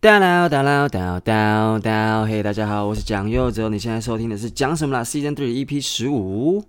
[0.00, 6.64] 哒啦哒啦哒哒哒，嘿，大家好，我是蒋佑哲，你现在收听的是讲什么啦？Season Three EP 十五。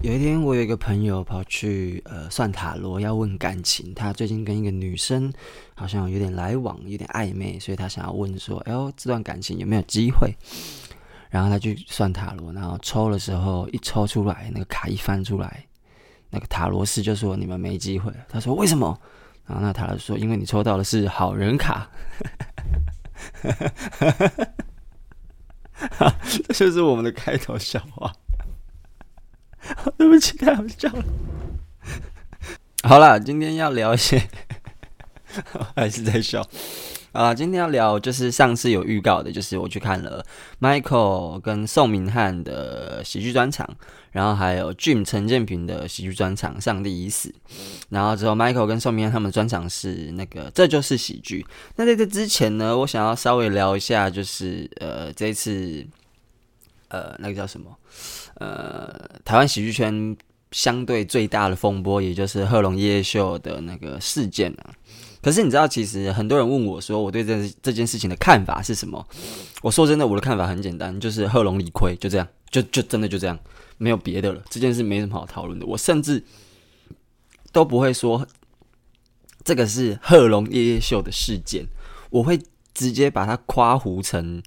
[0.00, 3.92] 有一天，我有一个朋友跑去呃算塔罗，要问感情。
[3.92, 5.30] 他最近跟一个女生
[5.74, 10.34] 好像有点来往，有点暧昧，所以他想要问说：“哎呦，这段感情有没有机会？”
[11.28, 15.66] 然后他去算塔罗，然后抽的时候一抽出来，那个卡一翻出来，
[16.30, 18.98] 那个塔罗师就说：“你们没机会。”他说：“为什么？”
[19.50, 21.90] 然后那塔罗说：“因为你抽到的是好人卡。
[26.46, 28.12] ”这就是我们的开头笑话。
[29.98, 31.04] 对不起，太好笑了。
[32.84, 34.22] 好了，今天要聊一些，
[35.74, 36.46] 还是在笑
[37.12, 37.34] 啊。
[37.34, 40.24] 今天要聊就是上次有预告的，就是我去看了
[40.60, 43.68] Michael 跟宋明翰的喜剧专场。
[44.12, 47.28] 然后还有 Jim 陈建平的喜剧专场《上帝已死》，
[47.90, 51.46] 然后之后 Michael 跟宋明翰他们专场是那个这就是喜剧。
[51.76, 55.86] 那在这之前呢，我想要稍微聊一下，就是呃这一次
[56.88, 57.70] 呃那个叫什么
[58.40, 58.92] 呃
[59.24, 60.16] 台湾喜剧圈
[60.50, 64.74] 相对最大的风波，也就是贺龙夜夜秀的那个事件啊。
[65.22, 69.06] 可是你知道，其实很多人问我说，我对这这件事情的看法是什么？
[69.62, 73.38] 我说真的，我的看法很简单，就是贺龙理亏，就这样，就就真的就这样。
[73.82, 75.64] 没有别的了，这件事没什么好讨论的。
[75.64, 76.22] 我甚至
[77.50, 78.26] 都不会说
[79.42, 81.66] 这个是贺龙夜夜秀的事件，
[82.10, 82.38] 我会
[82.74, 84.42] 直接把它夸胡成，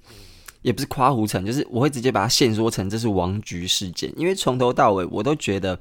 [0.61, 4.13] 也不是夸胡成，就是我会直接把它限缩成这是王局事件。
[4.15, 5.79] 因为从头到尾我都觉得，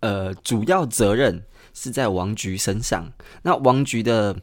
[0.00, 1.40] 呃，主要责任
[1.78, 3.12] 是在王局身上。
[3.42, 4.36] 那王局的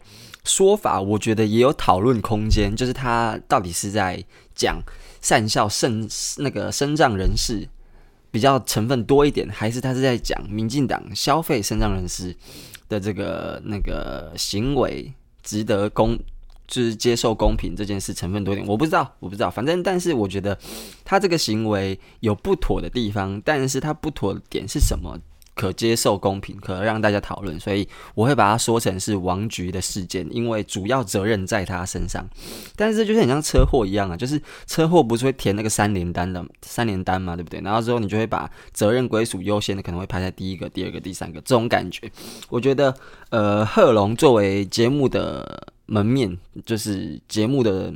[0.44, 4.82] 说法，我觉得也有讨论空间，就是他到底是在讲
[5.22, 7.68] 善笑圣那个身障人士。
[8.32, 12.36] 比较成分多一点，还是他是在讲民进党消费身障人士
[12.90, 15.10] 的这个那个行为
[15.42, 16.20] 值得公，
[16.68, 20.58] 就是接受公平这件事成分多一点，我不知道，我不知道，反正但是我觉得
[21.06, 25.18] 他这个行为有不妥的地方，但是他不妥的点是什么？
[25.56, 32.28] 可接受、公平，可让大家讨论，所以我会把它说成是王局的事件，因为主要责任在他身上。
[32.76, 37.62] 但是就是很像车祸一样啊，就是车祸不是会填那个三联单的三联单嘛，对不对？
[37.62, 42.12] 然后之后你就会把责任归属优先的可能会排在第一个、第二个、第三个这种感觉。
[42.50, 42.94] 我觉得，
[43.30, 47.94] 呃，贺龙作为节目的门面，就是节目的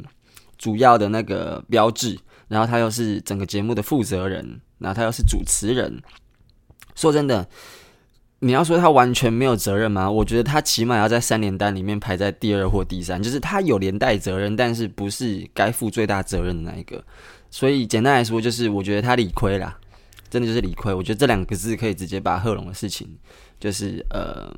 [0.58, 6.02] 主要的那个标志，然后他又是整个节目的负责人，然后他又是主持人。
[7.00, 7.48] 说真的，
[8.40, 10.12] 你要说他完全没有责任吗？
[10.12, 17.02] 我觉得他起码要在三连单里面排在第二或第三，就是他有连带责任，但是不是该负最大责任的那一个。
[17.50, 19.80] 所以简单来说，就是我觉得他理亏啦，
[20.30, 20.94] 真的就是理亏。
[20.94, 23.08] 我觉得这两个字可以直接把贺龙的事情，
[23.62, 24.54] 就是呃，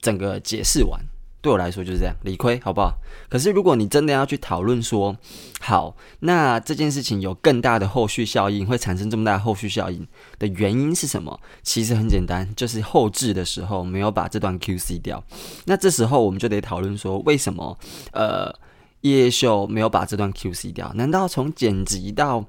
[0.00, 0.98] 整个解释完。
[1.42, 2.94] 对我来说就是这样，理亏好不好？
[3.28, 5.16] 可是如果你真的要去讨论说，
[5.60, 10.06] 好，那这件事情有更大的后续效应，会产生这么大的后续效应
[10.38, 11.40] 的原因是什么？
[11.64, 15.22] 其实很简单，就是后置的时候没有把这段 QC 掉。
[15.64, 17.76] 那这时候我们就得讨论说，为什么
[18.12, 18.54] 呃
[19.00, 20.92] 夜夜秀没有把这段 QC 掉？
[20.94, 22.44] 难道从剪辑到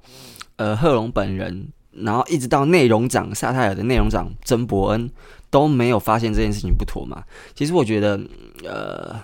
[0.58, 5.10] 呃贺龙本人，然后一直到内容长萨泰尔的内容长曾伯恩？
[5.54, 7.24] 都没有发现这件事情不妥嘛？
[7.54, 8.20] 其实我觉得，
[8.66, 9.16] 呃，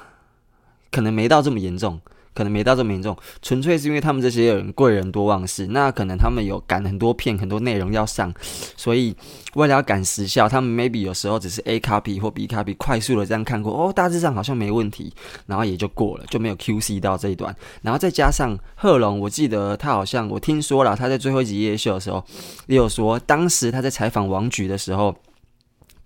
[0.92, 2.00] 可能没到这么严重，
[2.36, 8.32] 可能没到这么严重，纯粹是因为他们这些人贵人多忘事，那可能他们有赶很多片，很多内容要上，
[8.78, 9.16] 所以
[9.56, 15.12] 为了要赶时效，他们 maybe 有时候只是 A copy 或 B copy 快速的这样看过，哦，大致上好像没问题，
[15.48, 17.56] 然后也就过了，就没有 QC 到这一段。
[17.82, 22.24] 然后再加上贺龙，我记得他好像我听说了，他在最后一集夜秀的时候
[22.68, 25.16] 也有说，当时他在采访王菊的时候。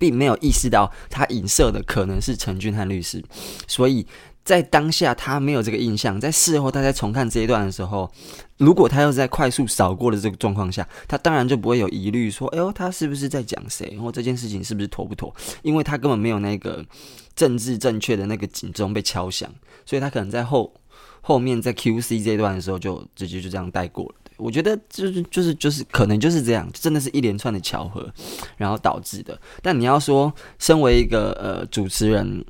[0.03, 3.23] 并没有意识到他影射的可能是陈俊翰律师，
[3.69, 4.05] 所以
[4.43, 6.19] 在当下他没有这个印象。
[6.19, 8.11] 在事后他在重看这一段的时候，
[8.57, 13.97] 如果他又在快速扫过的这个状况下，他当然就不会有疑虑，说：“哎呦，他是不是在讲谁？
[13.97, 15.33] 或这件事情是不是妥不妥？”
[15.63, 16.85] 因为他根本没有那个
[17.33, 19.49] 政治正确的那个警钟被敲响，
[19.85, 20.73] 所以他可能在后
[21.21, 24.15] 后面在 QC 这一段的时候就直接就这样带过了。
[24.43, 28.11] 我觉得就是就是就是可能就是这样，真的是一连串的巧合，
[28.57, 29.39] 然后导致的。
[29.61, 32.43] 但你要说，身为一个呃主持人，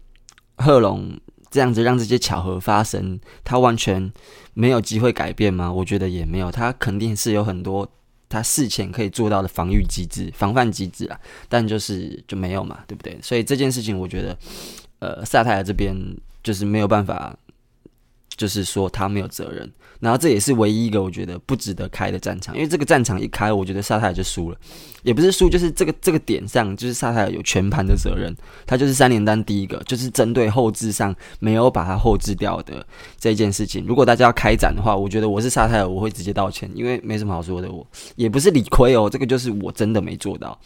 [0.57, 1.15] 贺龙
[1.51, 4.11] 这样子让这些巧合发生，他完全
[4.55, 5.71] 没有机会改变吗？
[5.71, 7.87] 我觉得也没有，他肯定是有很多
[8.27, 11.19] 他事前可以做到的防御机制、防范机制啊。
[11.47, 13.19] 但就是就没有嘛，对不对？
[13.21, 14.35] 所以这件事情，我觉得
[14.97, 15.95] 呃萨泰尔这边
[16.41, 17.37] 就是没有办法。
[18.35, 19.71] 就是说他没有责任。
[19.99, 24.57] 然后这也是唯一一个我觉得不值得开的战场，因为这个战场一开，我觉得萨泰尔就输了，
[25.01, 28.35] 也不是输，就是这个这个点上，就是萨泰尔有全盘的责任，
[28.65, 32.85] 他就是三连单第一个，就是针对后置上没有把他后置掉的
[33.17, 33.85] 这件事情。
[33.87, 37.87] 如果大家要开展的话，我觉得我是萨泰尔，我会直接道歉，因为没什么好说的，我
[38.17, 40.59] 也不是理亏哦，这个就是我真的没做到。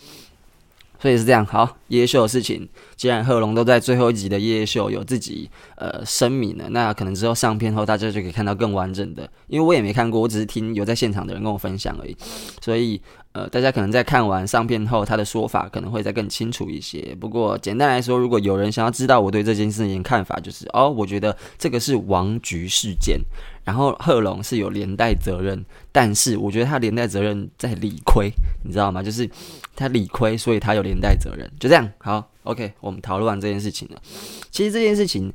[1.07, 2.67] 所以是这样，好，夜秀的事情，
[2.97, 12.13] 既然贺龙都在最后一集的夜夜秀有自己呃声明了，那可能之后上片后大家就可以看到更完整的，因为我也没看过，我只是听有在现场的人跟我分享而已，
[12.59, 13.01] 所以
[13.37, 17.15] 呃大家可能在看完上片后，他的说法可能会再更清楚一些。
[17.19, 23.21] 不过简单来说，如果有人想要知道我对这件事情看法，就是哦，我觉得这个是王局事件。
[23.63, 28.31] 然后贺龙是有连带责任，但是我觉得他连带责任在理亏，
[28.63, 29.03] 你知道吗？
[29.03, 29.29] 就是
[29.75, 31.45] 他理亏，所以他有连带责任。
[31.59, 34.01] 就这样，好，OK，我们讨论完这件事情了。
[34.49, 35.33] 其实这件事情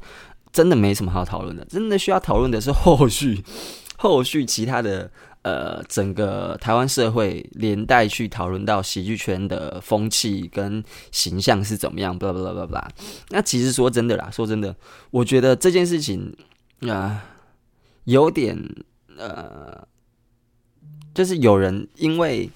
[0.50, 3.44] 真的没什么好讨论的，真的需要讨论的是后续，
[3.98, 5.10] 后续其他的
[5.42, 12.88] 呃，整个台湾社会连带去讨论到喜剧圈的风气跟形象是怎么样，巴拉巴拉巴拉。
[13.28, 14.74] 那其实说真的啦，说真的，
[15.10, 16.34] 我觉得这件事情
[16.88, 17.24] 啊。
[18.04, 18.58] 有点
[19.16, 19.86] 呃，
[21.14, 22.50] 就是有人因为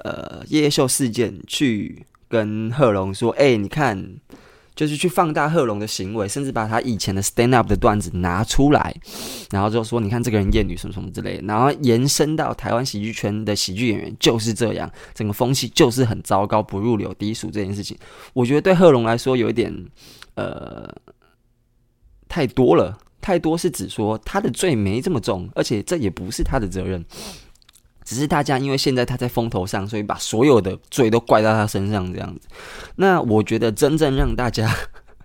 [0.00, 4.16] 呃夜夜秀事件去跟贺龙说：“哎、你看，
[4.74, 8.94] 就是去放大贺龙的行为，甚至把他以前的 stand up 的段子拿出来，
[9.50, 17.96] 然后就说：你看这个人厌女什么什么之类的，然后延伸到台湾喜剧圈的喜剧演员就是这样，整个风气就是很糟糕，不入流、低俗这件事情，
[18.32, 19.72] 我觉得对贺龙来说有一点
[20.34, 20.88] 呃
[22.28, 27.04] 太多了。”太多是指说他的罪没这么重，而且这也不是他的责任，
[28.04, 32.48] 只是大家因为现在他在风头上，所以把所有的罪都怪到他身上这样子。
[32.96, 34.72] 那我觉得真正让大家，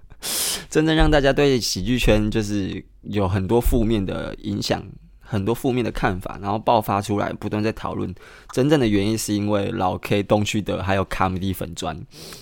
[0.69, 4.83] 真正让大家对喜剧圈就是有很多负面的影响，
[5.19, 8.13] 很多负面的看法，然后爆发出来，不断在讨论。
[8.51, 12.00] 真正的原因是因为老 K 东区德还有卡米蒂粉砖，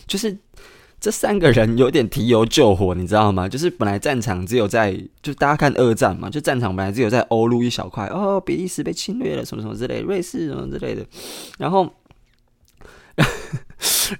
[0.07, 0.37] 就是。
[1.05, 3.47] 这三个人有点提油救火，你知道吗？
[3.47, 4.91] 就是本来战场只有在，
[5.21, 11.05] 就大家看二战嘛，就战场本来只有在欧陆一小块，哦，比利时被侵略了，什么什么之类，瑞士什么之类的，
[11.59, 11.87] 然后。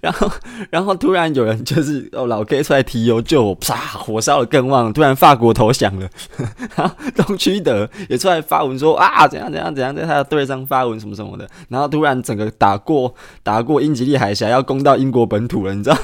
[0.01, 0.31] 然后，
[0.69, 4.91] 然后突然有人就是哦，老 K 出来提油救我，啪，火烧的更旺。
[4.91, 6.09] 突然法国投降了，
[6.75, 11.47] 然后东区德也出来发文说啊，怎样怎样怎样，在他的队上发文什么什么的。
[11.69, 13.13] 然后突然整个打过
[13.43, 15.97] 打过英吉利海峡，要攻到英国本土了，你知道，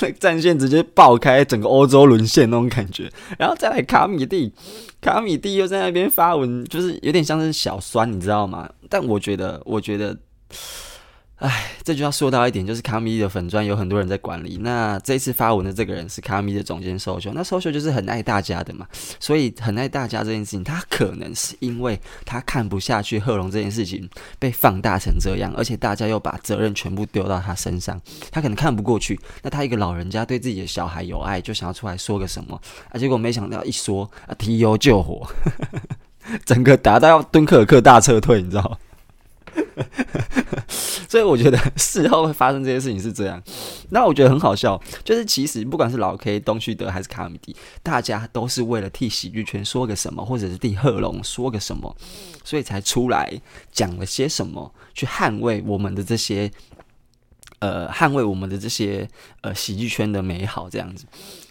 [0.00, 3.10] 那 个战线直接爆开，整个欧洲沦陷那种感觉。
[3.38, 4.52] 然后再来卡米蒂，
[5.00, 8.68] 卡米蒂又在那边发文，就是有点像是小酸，你知道吗？
[8.88, 10.16] 但我觉得，我觉得。
[11.42, 14.58] 哎，这就要说到一点，就是卡米的粉专有很多人在管理。
[14.60, 18.86] 那这次发文的这个人是卡米的总监 social，那 social 就是很爱大家的嘛，
[19.18, 24.08] 所以很爱大家这件事情，他可能是因为他看不下去贺龙这件事情
[24.38, 28.00] 被放大成这样，而且大家又把责任全部丢到他身上，
[28.30, 29.18] 他可能看不过去。
[29.42, 32.54] 那他一个老人家对自己的小孩有爱，就想要出来说个什么
[32.90, 32.94] 啊？
[32.96, 35.26] 结果没想到一说啊，提油救火，
[36.46, 38.78] 整个打到要敦刻尔克大撤退，你知道？
[41.12, 43.42] 所以我觉得 事后会发生这些事情是这样，
[43.90, 51.94] 那我觉得很好笑，就是其实不管是老 K、东区德还是卡米蒂，大家都是为了替喜剧圈说个什么，或者是替贺龙说个什么，
[52.42, 53.30] 所以才出来
[53.70, 56.50] 讲了些什么，去捍卫我们的这些，
[57.58, 59.06] 呃，捍卫我们的这些
[59.42, 61.04] 呃喜剧圈的美好这样子。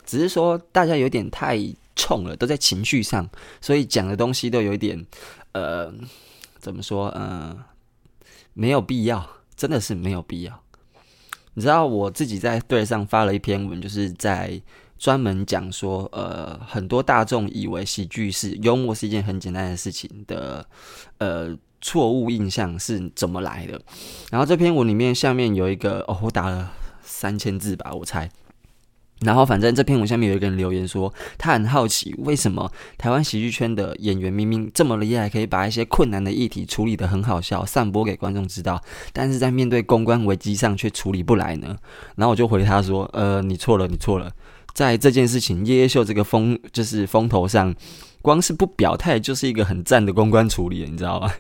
[0.08, 1.60] 只是说大家有点太
[1.96, 3.30] 冲了，都在情绪上，
[3.62, 5.06] 所以讲的东西都有一点，
[5.52, 5.94] 呃，
[6.58, 7.66] 怎么说，嗯、呃。
[8.54, 9.26] 没有必要，
[9.62, 10.60] 真的是没有必要。
[11.54, 14.60] 你知道我自己在对上发了一篇文，就是在
[14.98, 20.66] 专门讲说，呃，很多大众以为喜剧是幽默是一件很简单的事情的，
[21.20, 23.80] 呃，错误印象是怎么来的。
[24.32, 26.72] 然后这篇文里面下面有一个，哦，我打了
[27.04, 28.28] 三千字吧，我猜。
[29.22, 38.82] 然后，反正这篇文下面有一个人留言说，他很好奇为什么台湾喜剧圈的演员明明这么厉害，可以把一些困难的议题处理得很好笑，散播给观众知道，
[39.14, 41.78] 但是在面对公关危机上却处理不来呢？
[42.16, 44.32] 然后我就回他说，呃，你错了，你错了，
[44.74, 47.76] 在这件事情夜夜秀这个风就是风头上，
[48.24, 51.32] 光是不表态就是一个很赞的公关处理，你知道吗？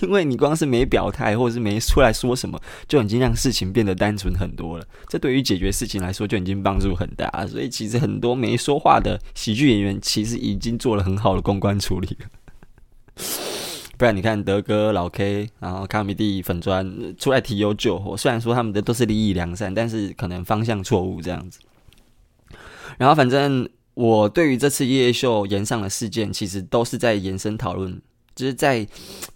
[0.00, 4.86] 因为你光是没表态，或者是没出来说什么，就已经让事情变得单纯很多了。
[5.08, 7.46] 这对于解决事情来说，就已经帮助很大。
[7.46, 13.24] 所以其实很多没说话的喜剧演员，其实已经做了很好的公关处理了。
[13.98, 21.60] 不然你看德哥、老 K，然后卡米蒂粉砖出来提优救火，虽然说他们的都是利益良善，但是可能方向错误这样子。
[22.98, 28.00] 然后反正我对于这次夜秀延上的事件，其实都是在延伸讨论，
[28.34, 28.86] 就是在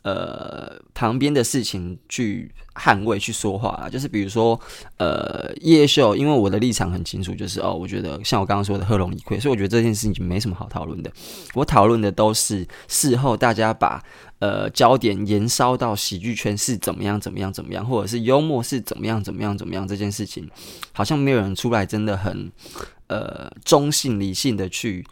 [0.03, 3.89] 呃旁边的事情去捍卫、去说话啦。
[3.89, 4.59] 就是比如说，
[4.99, 11.11] 呃，叶秀，因为我的立场很清楚，就是哦，我觉得像我刚刚说的贺珑理亏，所以我觉得这件事情没什么好讨论的。
[11.55, 14.03] 我讨论的都是事后大家把
[14.39, 20.49] 呃焦点延烧到喜剧圈是怎么样、怎么样、怎么样，或者是幽默是怎么样、怎么样、怎么样这件事情，
[20.93, 22.51] 好像没有人出来真的很。
[23.09, 25.07] 呃，中性理性的去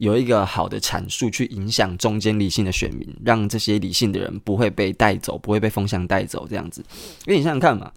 [0.00, 6.82] 有一个好的阐述，去影响中间理性的选民，让这些理性的人不会被带走，不会被风向带走，这样子。
[7.26, 7.92] 因为你想想看嘛，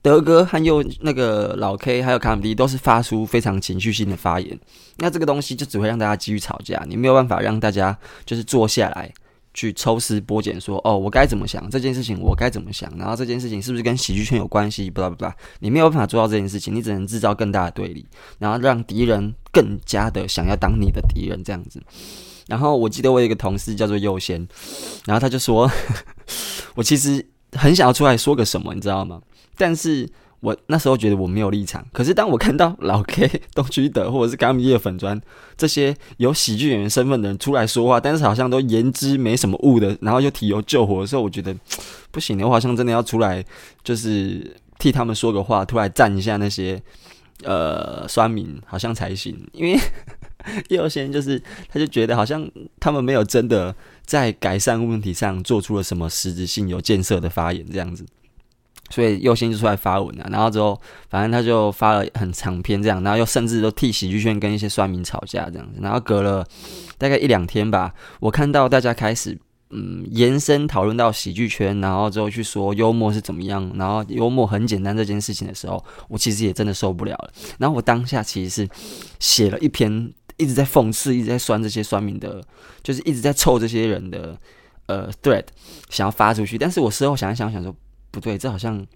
[0.00, 4.56] 德哥还有那个老 K，还有卡米蒂，都是发出非常情绪性的发言，
[4.98, 9.12] 那这个东西就只会让大家继续吵架，你没有办法让大家就是坐下来。
[9.54, 14.90] 去抽丝剥茧，说哦，我该怎么想这件事情，我该怎么想，然后这件事情是不是跟喜剧圈有关系？
[14.90, 18.06] 不啦不啦，你没有办法做到这件事情，你只能制造更大的对立，
[18.38, 21.82] 然后让敌人更加的想要当你的敌人这样子。
[22.46, 24.46] 然后我记得我有一个同事叫做右先，
[25.04, 25.70] 然后他就说，
[26.74, 29.20] 我其实很想要出来说个什么，你知道吗？
[29.56, 30.08] 但是。
[30.42, 35.18] 我那时候觉得我没有立场，可是当我看到老 K、 东区德或者是刚毕业粉砖
[35.56, 41.54] 这些有喜剧演员身份的人出来说话，但是好像都言之没什么物的，然后又提油救火的时候，我觉得
[42.10, 43.44] 不行的，我好像真的要出来，
[43.84, 46.82] 就是替他们说个话，出来赞一下那些
[47.44, 49.38] 呃酸民，好像才行。
[49.52, 49.78] 因为
[50.70, 52.44] 有些人就是他就觉得好像
[52.80, 53.72] 他们没有真的
[54.04, 58.04] 在改善问题上做出了什么实质性有建设的发言，这样子。
[58.92, 66.46] 所以右心就出来发文了，然后之后反正他就发了很长篇这样，然后又甚至都替喜剧圈跟一些酸民吵架这样子，然后隔了
[66.98, 69.38] 大概一两天吧，我看到大家开始
[69.70, 77.32] 嗯延伸讨论到喜剧圈，然后之后去说幽默是怎么样，然后幽默很简单这件事情的时候，我其实也真的受不了了。
[77.58, 78.68] 然后我当下其实是
[79.18, 82.44] 写了一篇一直在讽刺、一直在酸这些酸民的，
[82.82, 84.36] 就是一直在臭这些人的
[84.84, 85.46] 呃 thread，
[85.88, 87.74] 想要发出去，但是我事后想一想，想说。
[88.12, 88.86] 不对，这好像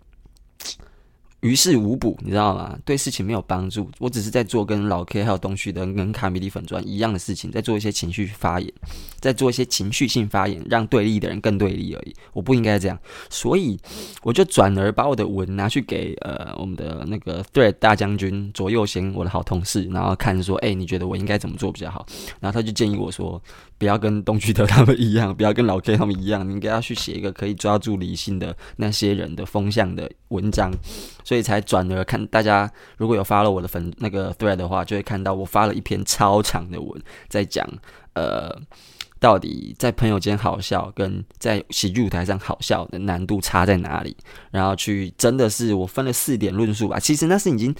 [1.46, 2.76] 于事无补，你知道吗？
[2.84, 3.88] 对事情没有帮助。
[3.98, 8.72] 我只是在做跟老 K 还有东旭的跟卡米蒂粉专一样的事情，在做一些情绪发言，
[9.20, 12.14] 在做一些情绪性发言，让对立的人更对立而已。
[12.32, 12.98] 我不应该这样，
[13.30, 13.78] 所以
[14.22, 22.04] 我就转而把我的文拿去给呃我们的那个 Thread 大将军左右贤，我的好同事，然后看说，哎，你觉得我应该怎么做比较好？
[22.40, 23.40] 然后他就建议我说。
[23.78, 30.72] 不要跟东旭德他们一样，不要跟老 K 他们一样，你应该要去写一个可以抓住理性的那些人的风向的文章，
[31.22, 37.68] 所以所以才转而看大家如果有发了我的粉那个 thread 的话，就会看到我发了一篇超长的文，在讲
[38.14, 38.58] 呃
[39.20, 44.16] 到底在朋友间好笑跟在喜剧舞台上好笑的难度差在哪里，
[44.50, 47.74] 然后去真的是我分了四点论述吧，其实那是已经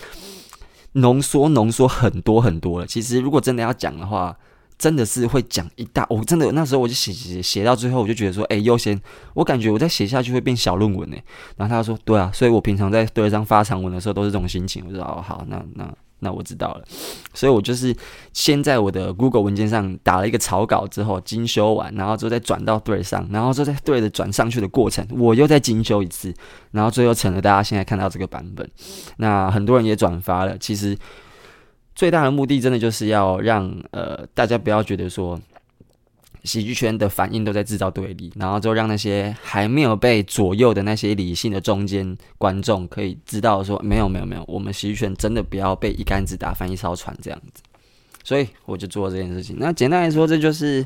[0.93, 2.87] 浓缩浓缩很多很多了。
[2.87, 4.37] 其实如果真的要讲的话。
[4.79, 9.01] 真的是会讲一大，我真的那时候我就写写写到最后，我就觉得说，哎，优先，
[9.33, 11.17] 我感觉我再写下去会变小论文呢。
[11.57, 14.85] 然后他说，对啊，所以我平常在对上发长文的时候都是这种心情。
[14.87, 16.85] 我说，哦，好，那那那我知道了。
[17.33, 17.97] 所以我就是
[18.35, 26.35] 先在我的 Google 文件上打了一个草稿之后精修完，然后之后再转到对上，然后就在对的转上去的过程，我又再精修一次，
[26.73, 28.71] 然后最后成了大家现在看到这个版本。
[29.17, 30.99] 那很多人也转发了，其实。
[31.97, 35.41] 最大的目的，真的就是要让呃大家不要觉得说
[36.45, 47.63] 喜剧圈的反应都在制造对立，然后就让那些还没有被左右的那些理性的中间观众可以知道说，没有没有没有，我们喜剧圈真的不要被一竿子打翻一艘船这样子。
[48.23, 49.57] 所以我就做这件事情。
[49.59, 50.85] 那简单来说，这就是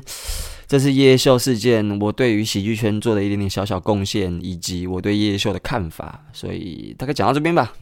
[0.67, 6.23] 这是夜秀事件，我对于喜剧圈做的一点点小小贡献，以及我对夜秀的看法。
[6.31, 7.73] 所以大概讲到这边吧。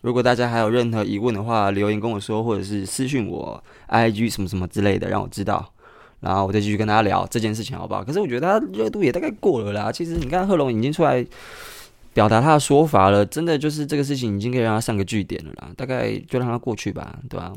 [0.00, 5.72] 如果大家还有任何疑问的话，留言跟我说，或者是私讯我，IG 什么什么之类的，让我知道，
[6.20, 8.04] 然后我再继续跟大家聊这件事情，好不好？
[8.04, 9.90] 可是我觉得他热度也大概过了啦。
[9.90, 11.26] 其实你看贺龙已经出来
[12.14, 15.68] 表达他的说法了，真的就是这个事情已经可以让他上个句点了啦。
[15.76, 17.52] 大概就让他过去吧，对吧？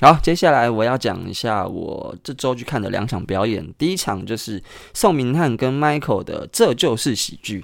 [0.00, 3.64] 好，接下来我要讲一下我这周去看的两场表演。
[3.76, 4.62] 第一场就是
[4.94, 7.60] 宋明翰跟 Michael 的《这就是喜剧》。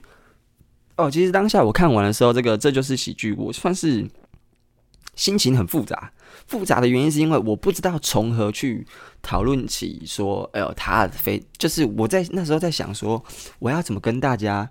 [0.98, 4.04] 哦，其实当下我看完的时候，这个这就是喜剧，我算是
[5.14, 6.12] 心情很复杂。
[6.46, 8.86] 复杂的原因是因为我不知道从何去
[9.22, 13.22] 讨论起说，哎呦，他非就是我在那时候在想说，
[13.60, 14.68] 我要怎么跟大家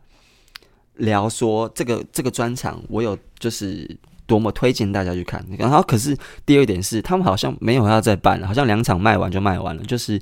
[0.95, 5.45] 聊说这个这个专场，我有就是多么推荐大家去看。
[5.57, 10.21] 然后可是第二点是，他们好像没有要再办了，好像两场卖完就卖完了，就是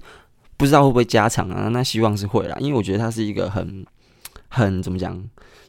[0.56, 1.70] 不知道会不会加场啊？
[1.70, 3.84] 那希望是会啦，因为我觉得他是一个很
[4.50, 5.24] 很怎么讲。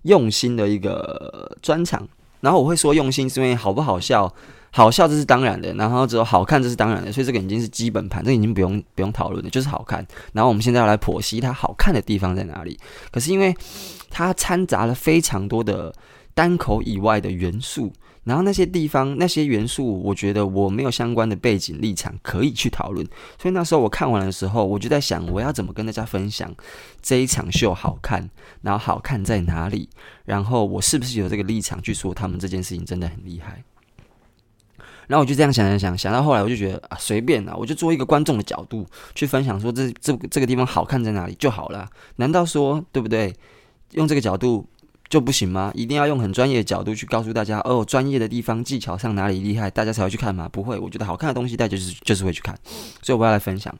[0.06, 2.08] 用心的一个专场，
[2.40, 4.32] 然后我会说用心是因为好不好笑，
[4.70, 10.06] 好笑这是当然的，然后只有好看这是当然的，所以这个已经是基本盘，这已经不用不用讨论了，就是好看。
[10.32, 12.78] 然后我们现在要来剖析它好看的地方在哪里。
[13.10, 13.54] 可是因为
[14.10, 15.92] 它掺杂了非常多的
[16.34, 17.92] 单口以外的元素。
[18.26, 23.06] 然后那些地方那些元素，我觉得我没有相关的背景立场可以去讨论，
[23.40, 26.52] 所以那时候我看完的时候，我就在想，我要怎么跟大家分享
[27.00, 28.28] 这一场秀好看，
[28.62, 29.88] 然后好看在哪里，
[30.24, 33.62] 然后我是不是有这个立场去说他们这件事情真的很厉害？
[35.06, 41.88] 然后我就这样想想想，想到后来我就觉得啊，随便啊，我就做一个观众的角度去分享，说这这这个地方好看在哪里就好了。
[42.16, 43.32] 难道说对不对？
[43.92, 44.66] 用这个角度。
[45.08, 45.70] 就不行吗？
[45.74, 50.48] 一定要用很专业的角度去告诉大家哦，专业的地方技巧上哪里厉害，大家才会去看吗？
[50.48, 52.58] 不会，我觉得好看的东西，大家就是就是会去看。
[53.02, 53.74] 所以我要来分享，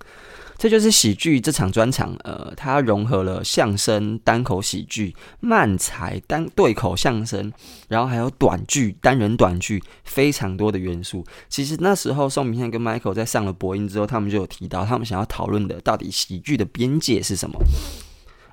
[0.57, 7.53] 这就是喜剧这场专场，呃，它融合了相声、单口喜剧、漫才、单对口相声，
[7.89, 11.25] 然后还有短剧、单人短剧，非常多的元素。
[11.49, 17.59] 其实那时候宋明宪跟 Michael 在上了播音之后，他们就有提到，他们想要讨论的到底喜剧的边界是什么。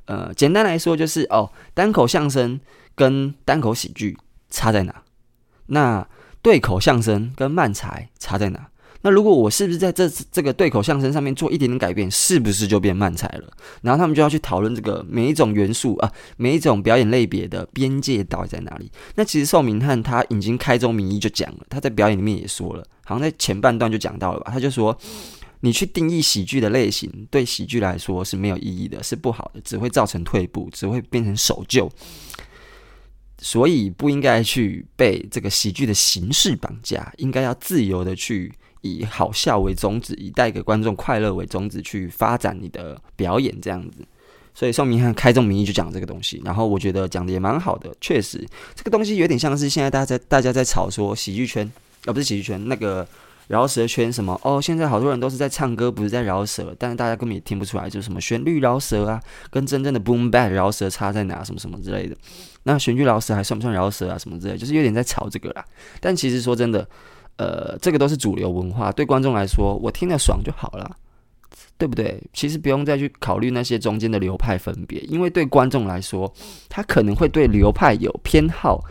[0.06, 2.60] 呃，简单来说就是哦，单口相声
[2.96, 4.18] 跟单口喜剧
[4.50, 5.04] 差在哪？
[5.68, 6.06] 那
[6.42, 8.68] 对口相声跟漫才差在哪？
[9.02, 13.52] 那如果我是不是在这这个对口相声上面做一点点改变，是不是就变漫才了？
[13.82, 18.92] 然后他们就要去讨论这个每一种元素啊，每一种表演类别的边界到底在哪里？
[19.16, 24.52] 那其实宋明翰他已经开宗明义就讲了，他在表演里面也说了，好像在前半段就讲到了吧？
[24.54, 24.98] 他就说。
[25.66, 31.90] 你去定义喜剧的类型，对喜剧来说是没有意义的，是不好的，只会造成退步，只会变成守旧。
[33.40, 38.52] 所以不应该去被这个喜剧的形式绑架，应该要自由的去
[38.82, 44.06] 以好笑为宗旨，以带给观众快乐为宗旨去发展你的表演，这样子。
[44.54, 51.72] 所以宋明翰开宗明义就讲这个东西，然后我觉得讲的也蛮好的，确实这个东西有点像是现在大家在大家在吵说喜剧圈，
[52.06, 53.08] 而、不是喜剧圈那个。
[53.48, 54.62] 饶舌圈什么哦？
[54.62, 61.44] 现在好多人都是在唱歌，不是在饶舌，但是大家根本也听不出来，就是什么旋律饶舌啊，跟真正的 boom bap 饶舌差在哪？
[61.44, 62.16] 什么什么之类的。
[62.64, 64.18] 那旋律饶舌还算不算饶舌啊？
[64.18, 65.64] 什么之类，就是有点在吵这个啦。
[66.00, 66.88] 但其实说真的，
[67.36, 70.96] 呃，这个都是主流文化，对观众来说，我听得爽就好了，
[71.78, 72.22] 对不对？
[72.32, 76.34] 其实不用再去考虑那些中间的流派分别，因为对观众来说，
[76.70, 78.82] 他可能会对流派有偏好。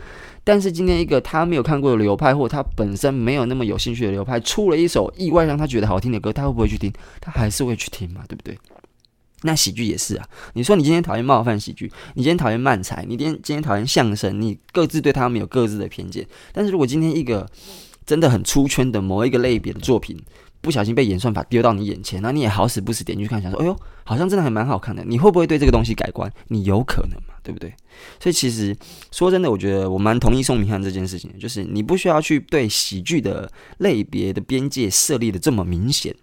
[0.43, 6.91] 但是今天一个他没有看过的流派，或他本身没有那么有兴趣的流派，出了一首意外让他觉得好听的歌，他会不会去听？
[7.21, 8.57] 他还是会去听嘛，对不对？
[9.43, 10.27] 那喜剧也是啊。
[10.53, 16.25] 你说你今天讨厌冒犯喜剧，你今天讨厌漫才，你今天今天讨厌相声，你各自对他们有各自的偏见。
[16.51, 17.49] 但是如果今天一个
[18.05, 20.17] 真的很出圈的某一个类别的作品，
[20.63, 25.03] 不小心被演算法丢到你眼前，那你也好死不死点进去看，想说，哎呦，好像真的还蛮好看的。
[25.03, 26.31] 你会不会对这个东西改观？
[26.47, 27.73] 你有可能嘛，对不对？
[28.17, 28.73] 所以其实
[29.11, 36.15] 说真的，我觉得我蛮同意宋明翰这件事情，就是你不需要去对喜剧的类别的边界设立的这么明显。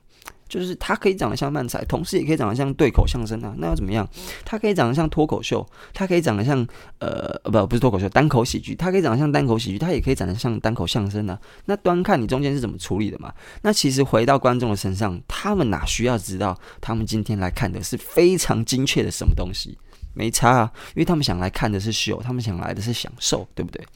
[0.51, 4.07] 就是它可以长得像漫才，同时也可以长得像对口相声啊，那要怎么样？
[4.45, 6.67] 它可以长得像脱口秀，它可以长得像
[6.99, 11.39] 呃不不是脱口秀，单口喜剧，它可以长得像单口喜剧，它也可以长得像单口相声啊。
[11.67, 13.33] 那端看你中间是怎么处理的嘛。
[13.63, 19.79] 那其实回到观众的身上，他们哪需要知道他们今天来看的是非常精确的什么东西？
[20.13, 23.87] 没差啊，因为他们想来看的是秀，他们想来的是享受，对不对？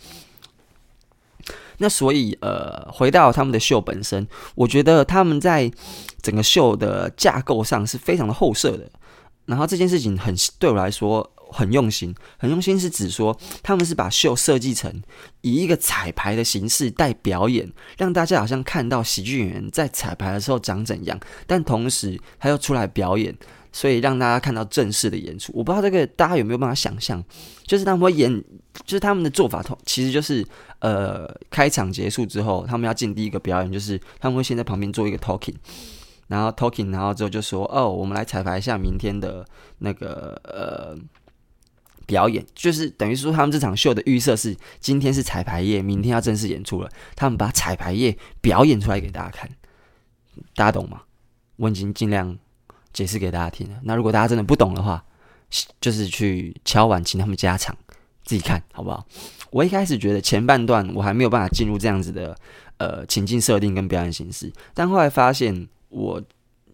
[1.78, 5.70] 那所以，呃，回到他们的秀本身，我觉得他们在
[6.22, 8.90] 整个秀的架构上是非常的后设的。
[9.46, 15.02] 然后这件事情很对我来说很用心，很用心是指说他们是把秀设计成
[15.42, 23.36] 以一个彩排的形式带表演，让大家好像看到喜剧演员在彩排的时候长怎样，但同时他又出来表演。
[23.76, 27.22] 所以让大家看到正式的演出，我不知道这个大家有没有办法想象，
[27.66, 28.32] 就是他们会演，
[28.86, 30.46] 就是他们的做法，其实就是
[30.78, 35.56] 呃，开场结束之后，他们要进第一个表演，就是他们会先在旁边做一个 talking，
[36.28, 39.44] 然后 talking，然后之后就说，哦，我们来彩排一下明天的
[39.78, 40.96] 那个呃
[42.06, 49.50] 表演，就是等于说他们这场秀的预设是今天是彩排夜，明天要正式演出了，他们把彩排夜表演出来给大家看，
[50.54, 51.02] 大家懂吗？
[51.56, 52.38] 我已经尽量。
[52.94, 53.76] 解释给大家听了。
[53.82, 55.04] 那如果大家真的不懂的话，
[55.80, 57.76] 就是去敲碗请他们加场，
[58.24, 59.04] 自己看好不好？
[59.50, 62.36] 我一开始觉得前半段我还没有办法进入这样子的
[62.78, 66.20] 呃情境设定跟表演形式，但后来发现我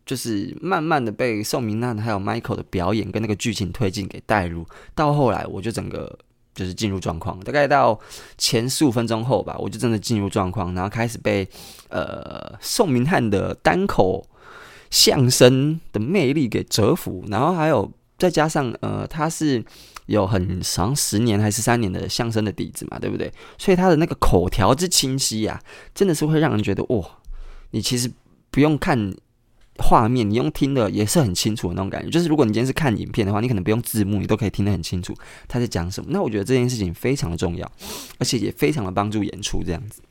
[0.07, 6.19] 就是慢慢的被宋明翰还有 Michael 的表演跟那个剧情推进给带入，到后来我就整个
[6.55, 7.99] 就是进入状况，大概到
[8.39, 11.47] 前十五分钟后吧，我就真的进入状况，然后开始被
[11.91, 14.27] 呃宋明翰的单口。
[14.91, 19.65] 相声的魅力给折服，然后还有再加上呃，他是
[20.07, 23.33] 有很长十年还是三年的相声的底子嘛，对不对？
[23.57, 25.63] 所以他的那个口条之清晰呀、
[25.95, 27.05] 真的是会让人觉得哇，
[27.71, 28.11] 你其实
[28.51, 29.15] 不用看
[29.79, 32.11] 画面，你用听的也是很清楚的那种感觉。
[32.11, 35.15] 就是如果你今天是看影片的话，你可能不用字幕，你都可以听得很清楚
[35.47, 36.11] 他在讲什么。
[36.11, 37.71] 那我觉得这件事情非常的重要，
[38.19, 40.03] 而且也非常的帮助演出这样子。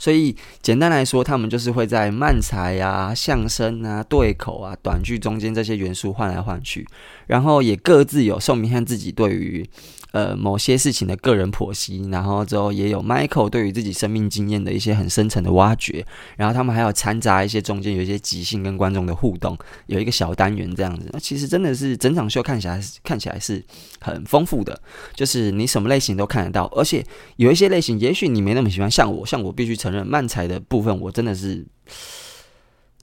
[0.00, 6.84] 所以简单来说，他们就是会在漫才啊、相声啊、对口啊、短剧中间这些元素换来换去，
[7.26, 9.68] 然后也各自有宋明翰自己对于。
[10.12, 16.04] 呃，某些事情的个人剖析，然后之后也有 Michael 对于自己生命经验的一些很深层的挖掘，
[16.36, 21.08] 然后他们还有掺杂一些中间有一些即兴跟观众的互动，有一个小单元这样子。
[21.12, 23.64] 那其实真的是整场秀看起来看起来是
[24.00, 24.82] 很丰富的，
[25.14, 31.66] 就是你什么类型都看得到，而且有一些类型也许你没那么喜欢，像我，像我必须成认漫才的部分我真的是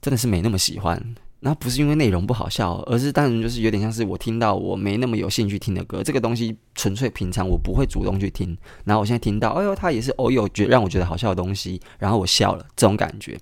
[0.00, 1.14] 真的是没那么喜欢。
[1.40, 13.38] 那不是因为内容不好笑，而是单纯就是有点像是我听到我没那么有兴趣听的歌，这个东西纯粹平常我不会主动去听，然后我现在听到，哎呦，他也是偶有觉让我觉得好笑的东西，然后我笑了这种感觉。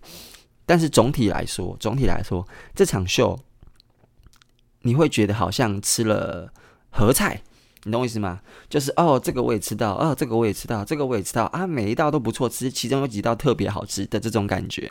[0.66, 3.38] 但是总体来说，总体来说，这场秀
[4.82, 6.52] 你会觉得好像吃了
[6.90, 7.40] 合菜。
[7.86, 8.40] 你懂我意思吗？
[8.68, 14.90] 就是哦，这个我也吃到，哦，这个我也吃到，这个我也吃到啊，每一道都不错吃，其中有几道特别好吃的这种感觉。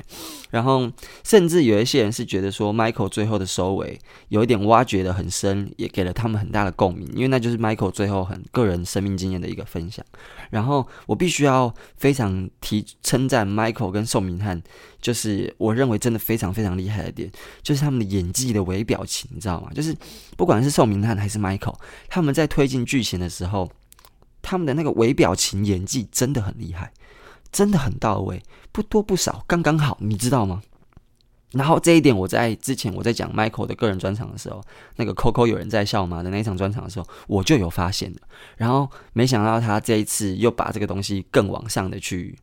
[0.50, 0.90] 然后，
[1.24, 10.06] 甚至有一些人是觉得说，Michael 最后的收尾有一点挖掘得很深，也给了他们很大的共鸣，因为那就是 Michael 最后很个人生命经验的一个分享。
[10.50, 14.64] 然后，我必须要非常提称赞 Michael 跟宋明翰。
[15.06, 19.70] 就是我认为真的非常非常厉害的点，就是他们的演技的微表情，你知道吗？
[19.72, 19.96] 就是
[20.36, 21.76] 不管是宋明翰还是 Michael，
[22.10, 23.72] 他们在推进剧情的时候，
[24.42, 26.92] 他们的那个微表情演技真的很厉害，
[27.52, 28.42] 真的很到位，
[28.72, 30.64] 不多不少，刚刚好，你知道吗？
[31.52, 34.60] 然后这一点我在之前我在讲 Michael 的个人专场的时候，
[34.96, 38.22] 那个 Coco 有人在笑吗的那一场专场的时候，我就有发现的。
[38.58, 42.36] 然后没想到他这一次又把这个东西更往上的去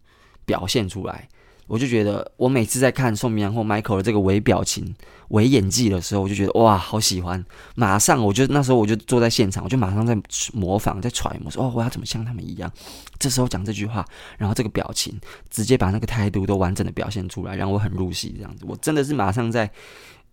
[0.45, 1.29] 表现出来。
[1.67, 4.95] 我就觉得，我每次在看宋明阳或 Michael 的这个微表情、
[5.29, 7.43] 微演技的时候，我就觉得哇，好喜欢！
[7.75, 10.15] 马上，我就那时候我就坐在现场，我就马上在
[10.53, 12.71] 模仿、在揣摩，说哦，我要怎么像他们一样？
[13.19, 14.05] 这时候讲这句话，
[14.37, 18.35] 然后这个表情，直接把那个态度都完整的表现出来，让我很入戏。
[18.37, 19.71] 这样子，我真的是马上在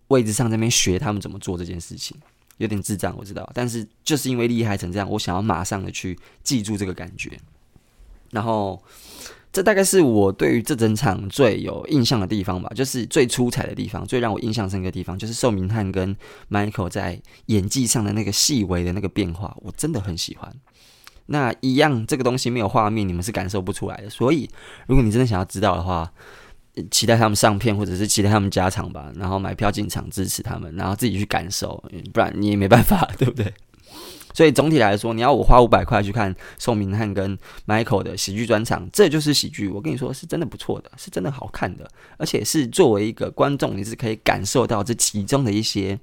[0.08, 2.14] 位置上在那边学他们怎么做这件事情，
[2.58, 7.38] 有点智障，我知道，但是就是因为厉害成这样，我想要马上的去记住这个感觉，
[8.30, 8.82] 然后。
[9.52, 16.16] 这大概是我对于这整场最有印象的地方吧，就是最出彩的地方，最让我印象深刻的地方，就是寿明翰跟
[16.48, 20.54] Michael 在演技上的那个细微的那个变化，我真的很喜欢。
[21.26, 24.10] 那一样，这个东西没有画面，你们是感受不出来的。
[24.10, 24.48] 所以，
[24.86, 26.12] 如果你真的想要知道的话，
[26.90, 31.82] 期待他们上片，或者是期待他们加场吧，然后买票进场支持他们，然后自己去感受，
[32.12, 33.52] 不然你也没办法， 对不对？
[34.32, 39.68] 所以总体来说，你要我花五百块去看宋明翰跟 Michael 的喜剧专场，这就是喜剧。
[39.68, 45.98] 我跟你说，是真的不错的，是真的好看的，而且是作为一个观众，你是可以感受到这其中的一些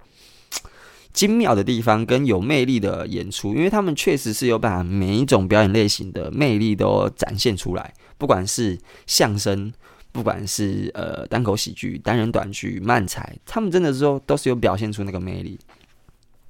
[1.13, 9.73] 精妙的地方跟有魅力的演出，因为他们确实是有把每一种表演类型的魅力都展现出来，不管是相声，
[10.11, 15.57] 不管是呃单口喜剧、单人短剧、漫才，他们真的是说都是有表现出那个魅力。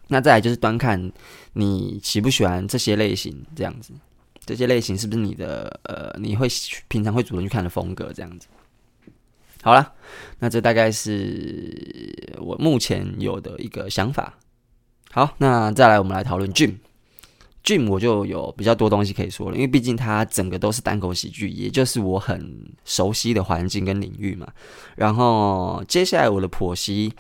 [0.10, 1.12] 那再来就是端看
[1.54, 3.91] 你喜不喜欢这些类型，这样子，
[4.46, 6.48] 这些类型是不是你的呃，你会
[6.88, 8.48] 平常会主动去看的风格，这样子。
[9.62, 9.93] 好了，
[10.39, 14.34] 那这大概是我目前有的一个想法。
[15.12, 24.48] 好，那再来我们来讨论 Jim，Jim 我就有比较多东西可以说了，因为毕竟它整个都是单口喜剧，也就是我很熟悉的环境跟领域嘛。
[24.96, 27.12] 然后接下来我的剖析。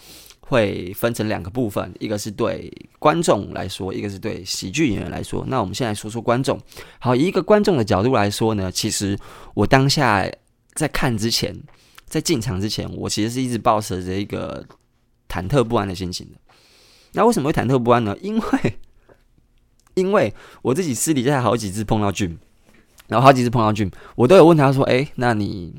[0.49, 5.43] 会分成两个部分，一个是对观众来说，一个是对喜剧演员来说。
[5.47, 6.57] 那我们先来说说观众。
[6.99, 9.17] 好，以一个观众的角度来说呢，其实
[9.53, 10.25] 我当下
[10.73, 11.53] 在看之前，
[12.05, 14.65] 在进场之前，我其实是一直抱持着一个
[15.27, 16.39] 忐忑不安的心情的。
[17.11, 18.15] 那为什么会忐忑不安呢？
[18.23, 18.79] 因为，
[19.95, 22.37] 因为我自己私底下好几次碰到 Jim，
[23.07, 25.73] 然后好几次碰到 Jim，我都有问他说：“诶，那你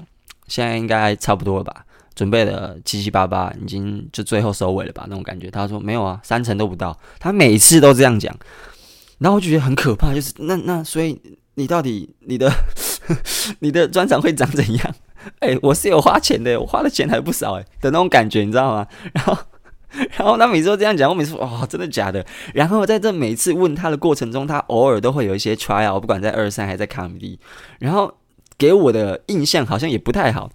[0.47, 1.87] 现在应该差不多了吧？”
[2.19, 5.05] 准备的七七八八，已经就最后收尾了吧？
[5.09, 5.49] 那种感觉。
[5.49, 6.99] 他说没有啊，三成都不到。
[7.21, 8.37] 他每次都这样讲，
[9.19, 10.13] 然后我就觉得很可怕。
[10.13, 11.17] 就是那那，所以
[11.55, 12.51] 你到底你的
[13.61, 14.95] 你的专场会长怎样？
[15.39, 18.85] 哎、我是有花钱的，我花的钱还不少哎的那种感觉，你知道吗？
[19.15, 19.39] 然后
[20.17, 22.27] 然后他每次都这样讲，我每次说哦，真的假的？
[22.53, 27.39] 然后在这每次问他的过程中，他偶尔都会有一些 try out，不管在二三还在 comedy，
[27.79, 28.13] 然后
[28.59, 30.51] 给我的印象好像也不太好。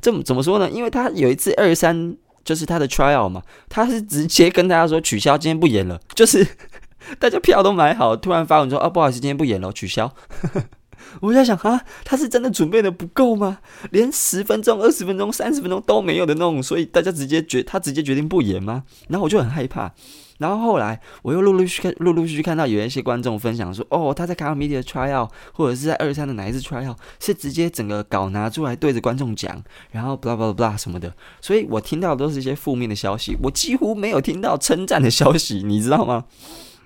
[0.00, 0.70] 这怎么说呢？
[0.70, 6.46] 因为他有一次二三就是他的 trial 嘛，他是直接跟大家说取消，今天不演了，就是
[7.18, 10.12] 大家票都买好，突然发文说，哦，不好意思，今天不演了，取消。
[11.20, 13.58] 我在想啊，他是真的准备的不够吗？
[13.90, 18.84] 连十分钟、二十分钟、三十分钟都没有的那种，所以大家直接决他直接决定不演吗？
[19.08, 19.92] 然后我就很害怕。
[20.38, 31.12] 然后后来我又陆陆续续陆陆续续看到有一些观众分享说，哦，他在卡米迪的 tryout 或者是在二三的哪一次 tryout 是直接整个稿拿出来对着观众讲，然后 blah blah blah 什么的。
[31.40, 36.24] 所以我听到的都是一些负面的消息，我几乎没有听到称赞的消息，你知道吗？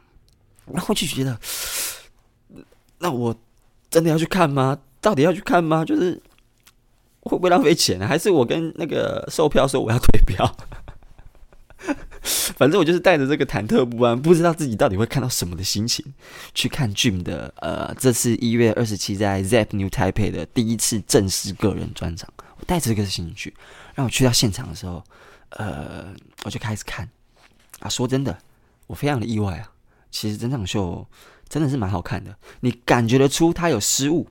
[0.73, 1.39] 然后就觉得，
[2.99, 3.37] 那我。
[3.93, 4.79] 真的要去看吗？
[5.03, 5.85] 到底要去看吗？
[5.85, 6.19] 就是
[7.25, 8.09] 会不会浪费钱呢？
[8.09, 10.51] 还是我跟那个售票说我要退票？
[12.57, 16.05] 反正我就是带着这个忐忑不安，不知道自己到底会看到什么的心情
[16.55, 17.53] 去看 Jim 的。
[17.57, 23.55] 呃，这次一月二十七在 Zep New Taipei 的第一次正式个人专场，我带着这个心情去。
[23.95, 25.03] 让我去到现场的时候，
[25.51, 26.15] 呃，
[26.45, 27.09] 我就开始看
[27.81, 27.89] 啊。
[27.89, 28.39] 说真的，
[28.87, 29.71] 我非常的意外啊。
[30.11, 31.07] 其实整场秀。
[31.49, 34.27] 真的是蛮好看的，你感觉得出他有失误，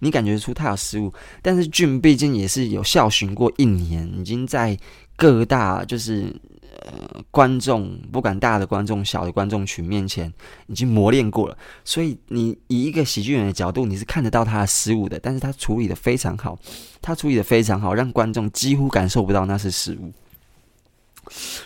[0.00, 4.78] 你感觉得出他有失误，但是 Jim 毕竟也是有校巡过一年，已经在
[5.16, 6.30] 各大就是
[6.78, 10.32] 呃观众，不管大的观众、小的观众群面前
[10.66, 16.58] 已经磨练过了，所以你以一个喜剧演员的角度，你是看得到他的失误的，但是他处理的非常好，
[17.00, 20.12] 他处理的非常好，让观众几乎感受不到那是失误。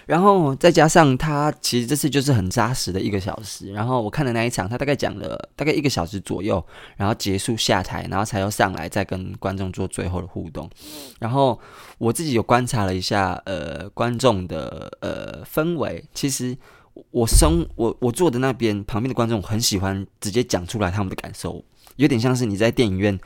[0.06, 6.64] 然后再加上他其实这次就是很扎实的一个小时，然后我看的那一场，他大概讲了大概一个小时左右，
[6.96, 10.68] 然后结束下台，然后才又上来再跟观众做最后的互动。
[11.18, 11.58] 然后
[11.98, 16.56] 我自己有观察了一下，呃，观众的呃氛围，其实
[17.10, 21.64] 我生我我坐的那边旁边的观众很喜欢直接讲出来他们的感受，
[21.96, 23.18] 有点像是你在电影院。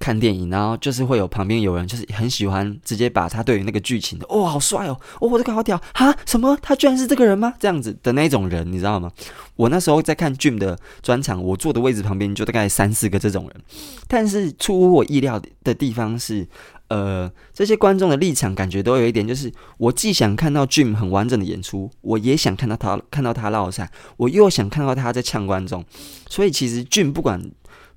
[0.00, 6.58] 看电影，然后就是会有旁边有人，就是很喜欢直接把他对于那个剧情的，哦，好帅哦，哦，我这个好屌哈，什么？
[6.62, 7.52] 他居然是这个人吗？
[7.60, 9.12] 这样子的那种人，你知道吗？
[9.56, 13.62] 我那时候在看 Jim 的专场，我坐的位置旁边就大概三四个这种人，
[14.08, 16.48] 但是出乎我意料的地方是，
[16.88, 25.84] 呃，这些观众的立场感觉都有一点，就是我既想看到 Jim 很完整的演出，我也想看到他看到他落赛，我又想看到他在呛观众，
[26.26, 27.50] 所以其实 Jim 不管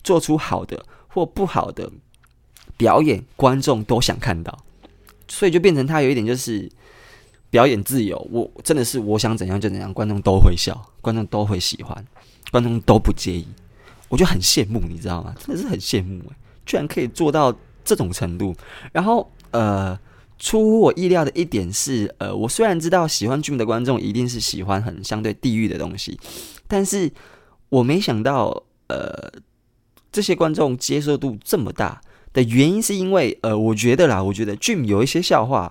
[0.04, 0.86] 做出好的。
[1.14, 1.92] 或不好的
[2.76, 4.66] 表演，观众都想看到，
[5.28, 6.68] 所以就变成他有一点就是
[7.52, 8.18] 表演自由。
[8.32, 12.04] 我真的是我想怎样就怎样，观众都会笑，观众都会喜欢，
[12.52, 13.46] 观众都不介意，
[14.10, 15.36] 我就很羡慕，你知道吗？
[15.38, 18.56] 真的是很羡慕欸，居然可以做到这种程度。
[18.92, 19.96] 然后呃，
[20.40, 26.20] 出乎我意料的一点是，呃，我虽然知道喜欢 Jim 的观众一定是喜欢很相对地狱的东西，
[26.68, 27.12] 但是
[27.70, 29.32] 我没想到呃。
[30.14, 32.00] 这些观众接受度这么大
[32.32, 35.70] 的原因，是因为，呃，我觉得啦，我觉得剧有一些笑话，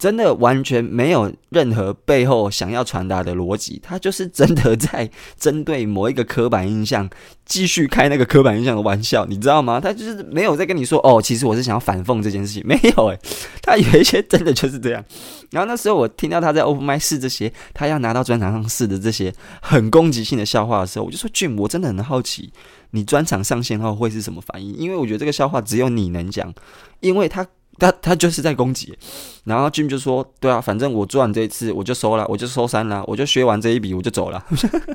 [0.00, 5.08] 真的完全没有任何背后想要传达的逻辑，他就是真的在
[5.38, 7.06] 针对某一个刻板印象
[7.44, 9.78] 继续开那个刻板印象的玩笑，你知道吗？
[9.78, 13.18] 他就是没有在跟你说，哦，其实我是想要反讽这件事情，没有诶，
[13.60, 15.04] 他有一些真的就是这样。
[15.50, 22.50] 然后那时候我听到他在 Open Mic 试这些，他要拿到专场上试的这些很攻击性的笑话的时候，我就说俊我真的很好奇，
[22.92, 24.74] 你专场上线后会是什么反应？
[24.76, 26.54] 因为我觉得这个笑话只有你能讲，
[27.00, 27.46] 因为他。
[27.80, 28.96] 他他就是在攻击，
[29.44, 34.44] 然后 Jim 就说：“对啊，反正我做完这一次我就收了，我就收山了，我就学完这一笔我就走了，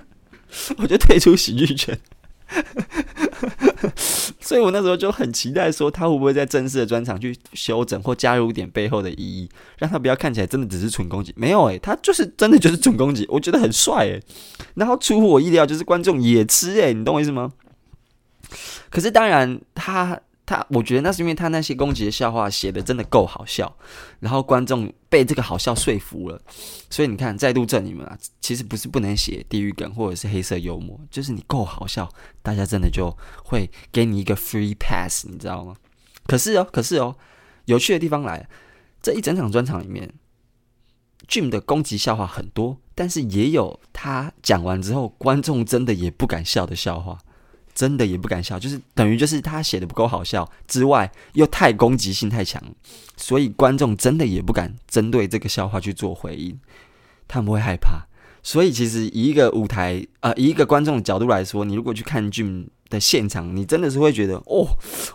[0.77, 1.99] 我就退出喜剧圈。
[4.39, 11.33] ”所以，我那时候就很期待说他会不会在正式的专场去修整或加入一点背后的意义，让他不要看起来真的只是纯攻击。
[11.35, 14.21] 没有诶、他就是真的就是纯攻击，我觉得很帅诶。
[14.75, 17.51] 然后出乎我意料，就是观众也吃诶，你懂我意思吗？
[18.91, 20.21] 可是当然他。
[20.45, 23.75] 他我觉得那是因为他那些攻击的笑话写的真的够好笑，
[24.19, 26.39] 然后观众被这个好笑说服了，
[26.89, 32.07] 所以你看再度证明啊，其实不是不能写地狱梗或者是黑色幽默，就是你够好笑，
[32.43, 33.09] 大家真的就
[33.43, 35.75] 会给你一个 free pass，你知道吗？
[36.27, 37.15] 可是哦，可是哦，
[37.65, 38.47] 有趣的地方来，
[39.01, 40.13] 这一整场专场里面
[41.27, 47.17] ，Jim 的攻击笑话很多，但是也有他讲完之后观众真的也不敢笑的笑话。
[47.75, 52.63] 真的也不敢笑，就是等于就是他写的不够好笑之外，又太攻击性太强，
[53.17, 56.57] 所以观众真的也不敢针对这个笑话去做回应，
[57.27, 58.07] 他们会害怕。
[58.41, 64.67] 所以其实以一个舞台呃，以一个观众的角度来说，你如果去看 Jim 的现场，你真的是会觉得哦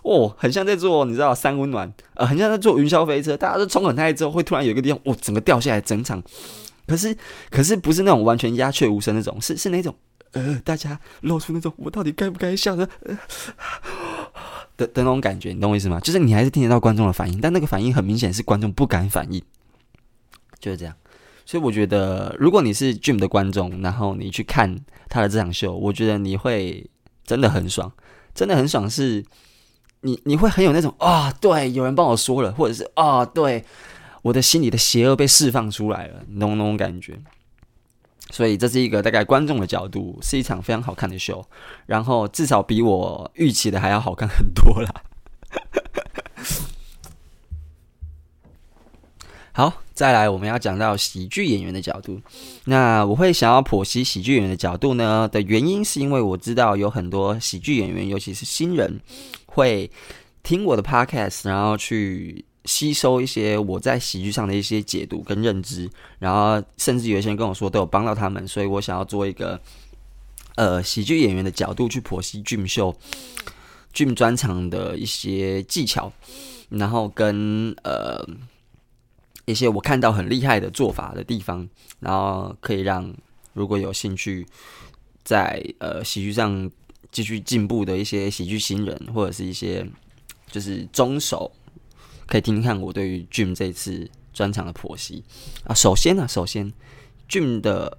[0.03, 6.23] 哦，很像在做你知道三温暖，呃，很像在做云霄飞车，大家都冲很嗨之后，会突然有一个地方，哦，整个掉下来，整场。
[6.87, 7.17] 可是
[7.51, 9.95] 可是不是那种完全鸦雀无声那种，是是那种。
[10.33, 12.89] 呃，大家露出那种我到底该不该笑的
[14.77, 15.99] 的的那种感觉，你懂我意思吗？
[16.01, 19.43] 就是你还是听得到观众的反应，但那个反应很明显是观众不敢反应。
[20.59, 20.95] 就是这样。
[21.47, 26.89] 所以我觉得，如果你是 Jim 的观众，然后你去看他的这场秀，我觉得你会
[27.25, 27.91] 真的很爽，
[28.35, 29.25] 真的很爽是，
[30.03, 33.65] 你你会很有那种啊、哦，对，有人帮我说了，或者是啊、哦，对，
[34.23, 37.19] 我的心里的邪恶被释放出来了，那种那种感觉。
[38.31, 41.45] 所以这是一个大概观众的角度，是一场非常好看的秀，
[41.87, 44.91] 然后至少比我预期的还要好看很多啦。
[49.53, 52.21] 好，再来我们要讲到喜剧演员的角度。
[52.65, 59.01] 那我会想要剖析喜剧演员的角度呢的原因，是因为我知道有很多喜剧演员，尤其是新人，
[59.47, 59.91] 会
[60.43, 69.61] 听我的 podcast，然后去吸收一些我在喜剧上的一些解读跟认知，然后甚至有些人跟我说都有帮到他们，所以我想要做一个
[70.57, 72.95] 呃喜剧演员的角度去剖析 Jim 秀、
[73.95, 76.13] Jim 专场的一些技巧，
[76.69, 78.27] 然后跟呃。
[79.47, 81.69] 一些我看到很厉害的做法的地方，
[81.99, 83.13] 然后可以让
[83.53, 84.47] 如果有兴趣
[85.25, 86.71] 在呃喜剧上
[87.11, 89.85] 继续进步的一些喜剧新人，或者是一些
[90.47, 91.51] 就是中手，
[92.31, 95.25] 可以听听看我对于 Jim 这一次专场的剖析
[95.65, 95.75] 啊。
[95.75, 96.73] 首先呢、首先
[97.29, 97.99] Jim 的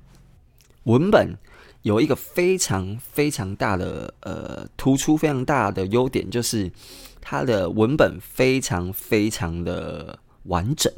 [0.85, 1.35] 文本
[1.81, 6.71] 有一个非常非常大的呃突出非常大的优点，就是
[7.19, 10.91] 他的文本非常非常的完整。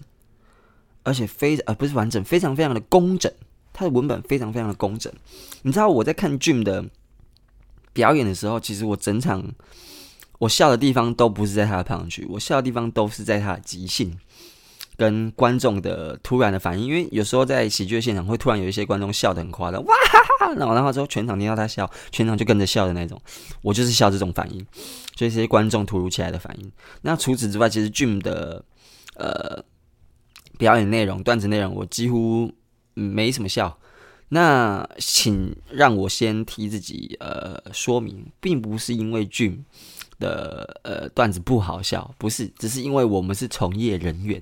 [1.05, 3.29] 而且非呃不是完整，非常非常的工整，
[3.73, 5.11] 他的文本非常非常的工整。
[5.63, 6.85] 你知道我在看 Jim 的
[7.91, 9.43] 表演的时候，其实我整场
[10.39, 14.17] 我笑的地方都不是在他的 punch，我笑的地方都是在他的即兴
[14.97, 16.85] 跟观众的突然的反应。
[16.85, 23.21] 因为有时候在喜剧现场会突然有一些观众笑得很夸张，哇哈哈，然后然后之后全场听到他笑，全场就跟着笑的那种。
[23.61, 24.59] 我就是笑这种反应，
[25.15, 26.71] 所以这些观众突如其来的反应。
[27.01, 28.63] 那除此之外，其实 Jim 的
[29.15, 29.63] 呃。
[30.59, 32.49] 表演内容、段子内容，我几乎
[32.93, 33.75] 没什么笑。
[34.29, 39.63] 那请让我先替自己呃说明，并不是因为 Jim
[40.23, 44.41] 的呃段子不好笑，不是，只是因为我们是从业人员，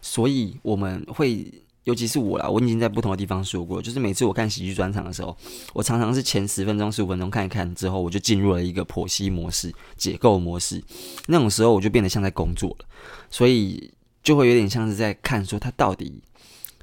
[0.00, 1.52] 所以我们会，
[1.84, 5.36] 尤其是我啦，我已经在不同的地方说过，就是每次我看喜剧专场的时候，
[5.74, 10.82] 我常常是前十分钟、十五分钟看一看之后，我就进入了一个剖析模式、解构模式，
[11.26, 12.86] 那种时候我就变得像在工作了，
[13.30, 13.90] 所以。
[14.26, 16.20] 就会有点像是在看说他到底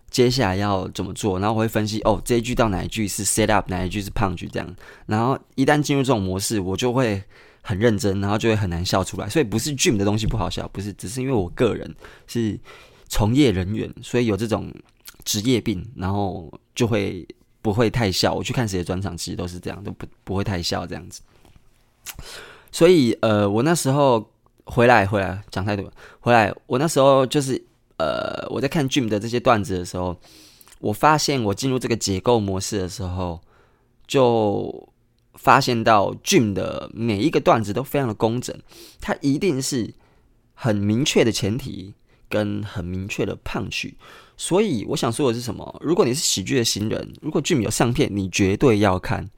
[0.10, 4.76] 接下来要怎么做，然后我会分析哦，这一句到哪一句是 set up，哪一句是 punch 这样。
[5.08, 7.22] 然后一旦进入这种模式，我就会
[7.64, 9.28] 很认真，然后就会很难笑出来。
[9.28, 11.96] 所以不是 Jim 的东西不好笑，不是，只是因为我个人
[12.28, 12.60] 是
[13.10, 14.72] 从业人员，所以有这种
[15.24, 17.28] 职业病，然后就会
[17.64, 18.32] 不会太笑。
[18.36, 21.22] 我去看谁的专场，其实都是这样，都不不会太笑这样子。
[22.72, 24.30] 所以呃，我那时候。
[24.66, 25.92] 回来，回来，讲太多。
[26.22, 27.62] 回来，我那时候就是，
[27.98, 30.18] 呃，我在看 Jim 的这些段子的时候，
[30.80, 33.42] 我发现我进入这个解构模式的时候，
[34.08, 34.88] 就
[35.44, 38.58] 发现到 Jim 的每一个段子都非常的工整，
[39.02, 39.94] 它一定是
[40.54, 41.94] 很明确的前提
[42.30, 43.94] 跟很明确的 punch。
[44.38, 45.80] 所以我想说的是什么？
[45.84, 49.30] 如果你是喜剧的新人，如果 Jim 有上片，你绝对要看，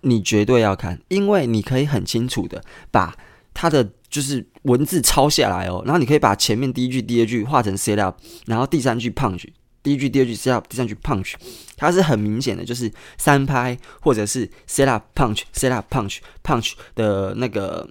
[0.00, 3.16] 你绝对要看，因为你可以很清楚的把
[3.54, 3.92] 他的。
[4.10, 9.44] 就是文字抄下来哦，然后你可以把前面第一句、第二句画成 set up，然后第三句 punch，
[9.82, 11.34] 第一句、第二句 set up，第三句 punch，
[11.76, 17.88] 它是很明显的，就是三拍或者是 set up punch set up punch punch 的那个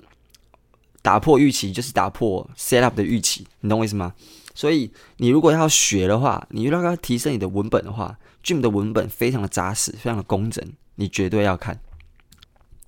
[1.02, 4.14] 打破预期，就是打破 set up 的预期，你懂我意思吗？
[4.54, 10.64] 所以你如果要学的话，你如果要提升你的文本的话，Jim 的文本非常的扎实，非常的工整，
[10.96, 11.80] 你绝对要看。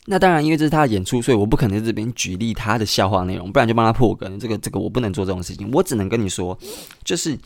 [0.06, 4.40] 那当然，因为这是他的演出，所以我不可能在这边举例他的笑话内容，不然就帮他破梗。
[4.40, 6.58] 这个这个我不能做这种事情，我只能跟你说，
[7.04, 7.38] 就是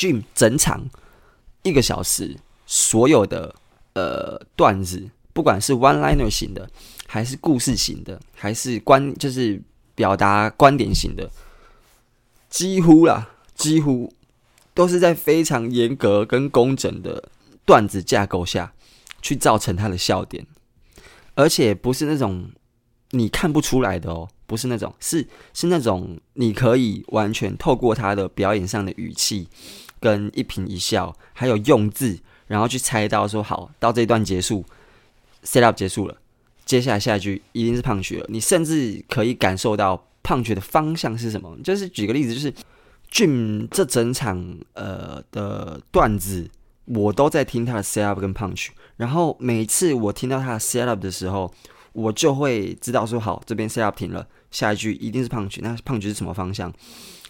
[0.00, 0.88] Dream 整场
[1.62, 2.34] 一个小时
[2.64, 3.54] 所有的
[3.92, 6.70] 呃段子，不管是 one liner 型的，
[7.06, 9.62] 还是故事型的，还是观就是
[9.94, 11.30] 表达观点型的，
[12.48, 14.10] 几乎啦，几乎
[14.72, 17.28] 都是在非常严格跟工整的
[17.66, 18.72] 段子架构下
[19.20, 20.46] 去造成他的笑点。
[21.34, 22.50] 而且不是那种
[23.10, 29.48] 你看不出来的哦，不是那种，是是那种你可以完全透过他的表演上的语气，
[30.00, 34.64] 跟一颦一笑，还有用字，然后去猜到说好，到这一段结束
[35.44, 36.16] ，set up 结束了，
[36.64, 38.26] 接下来下一句一定是 punch 了。
[38.28, 41.56] 你甚至可以感受到 punch 的方向是什么。
[41.62, 42.52] 就是举个例子，就是
[43.10, 46.50] 俊这整场呃的段子。
[46.86, 51.54] 我都在听他的 set up 跟 punch，然后每次我听到他的 set up 的时候，
[51.92, 56.72] 我就会知道说好，这边 set up 停了，下一句一定是 punch，那 punch 是什么方向？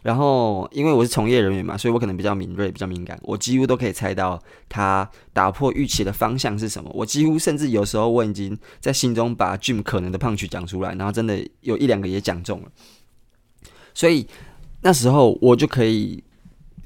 [0.02, 6.90] 然后因为我是从业人员嘛，所以我可能比较敏锐，比较敏感，我几乎都可以猜到他打破预期的方向是什么。
[6.94, 12.68] 我几乎甚至有时候我已经在心中把 Jim 可能的胖曲讲出来，然后真的有一两个也讲中了。
[13.92, 14.26] 所以
[14.80, 16.24] 那时候我就可以，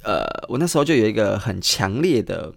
[0.03, 2.53] 呃，我那时候就有一个很强烈的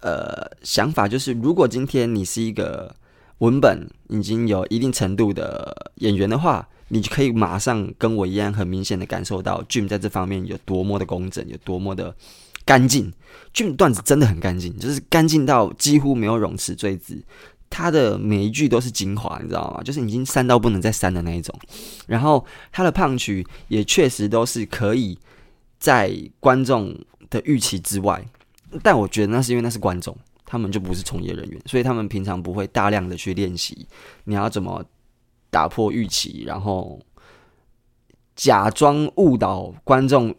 [0.00, 2.94] 呃想法，就是如果今天你是一个
[3.38, 6.68] 文本已经有一定程度的演员的话。
[6.88, 12.14] 你就可以马上跟我一样，很明显的感受到 Jim 在这方面有多么的工整，有多么的
[12.64, 13.12] 干净。
[13.52, 17.20] Jim 段子真的很干净，就是干净到几乎没有冗词赘字，
[17.68, 19.82] 他的每一句都是精华，你知道吗？
[19.82, 21.52] 就是已经删到不能再删的那一种。
[22.06, 25.18] 然后他的胖曲也确实都是可以
[25.80, 26.96] 在观众
[27.30, 28.24] 的预期之外，
[28.82, 33.88] 但我觉得那是因为那是观众，他们就不是从业人员，所以他们平常不会大量的去练习
[34.22, 34.84] 你要怎么。
[35.56, 37.00] 打破预期，然后
[38.34, 40.34] 假装误导观众，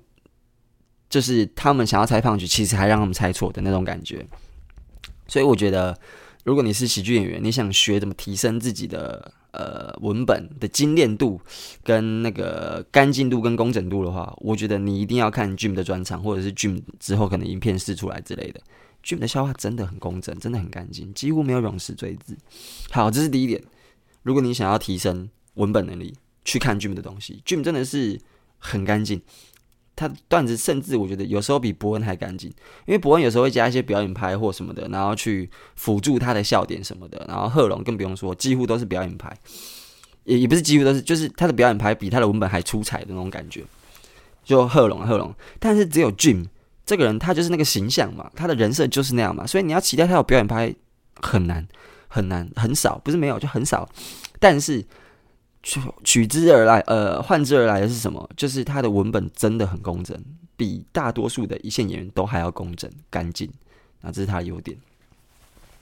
[1.09, 4.23] 就是他们想要猜 punch，其实还让他们猜错的那种感觉。
[5.27, 5.99] 所以我觉得，
[6.43, 11.41] 如果你是喜剧演员，你想学怎么提升自己的呃文本的精炼度、
[11.83, 18.61] 跟那个干净度、跟工整度的话，我觉得你一定要看 Jim 的专场，或者是 Jim 之后可能影片试出来之类的。
[19.03, 22.37] Jim 的笑话真的很工整，真的很干净，几乎没有冗词赘字。
[22.91, 23.59] 好，这是第一点。
[24.27, 26.13] 如果你想要提升文本能力，
[26.43, 28.19] 去看 Jim 的东西，Jim 真的是
[28.57, 29.21] 很干净。
[29.95, 32.49] 他段子甚至我觉得有时候比博恩还干净，
[32.85, 37.25] 因为博恩有时候会加一些表演拍或什么的，然后去辅助他的笑点什么的。
[37.29, 39.35] 然后贺龙更不用说，几乎都是表演拍，
[40.25, 43.63] 也也不是几乎都是，就是他的表演拍比他的文本还出彩的那种感觉。
[44.43, 46.45] 就贺龙，贺龙，但是只有 Jim
[46.85, 50.75] 这个人，他就是那个形象嘛，他的人设就是那样嘛，所以你要期待他有表演拍
[51.21, 51.67] 很难。
[52.17, 53.87] 很难，很少，不是没有，就很少。
[54.39, 54.83] 但是
[55.63, 58.27] 取取之而来，呃，换之而来的是什么？
[58.35, 60.17] 就是他的文本真的很工整，
[60.55, 63.49] 比大多数的一线演员都还要工整、干净。
[64.01, 64.77] 那这是他的优点。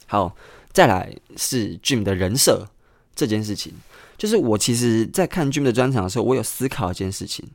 [0.08, 0.36] 好，
[0.72, 2.68] 再来是 Jim 的人设
[3.16, 3.74] 这件事情，
[4.18, 7.48] 就是我其实在看 Jim 的专场的时候，我有思考一件事情。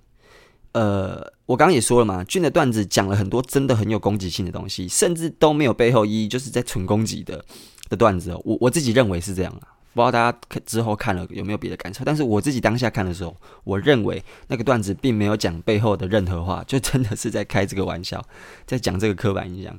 [0.73, 7.45] 呃，我刚刚也说了嘛，Jim 的段子讲了很多真的很有攻击性的东西，甚至都没有背后意义，就是在纯攻击的。
[7.91, 12.03] 的段子，我我自己认为是这样啊，不知道大家之后看了有没有别的感受。
[12.05, 18.25] 但是我自己当下看的时候，我认为那个段子并没有讲背后的任何话，就真的是在开这个玩笑，
[18.65, 19.79] 在讲这个刻板印象。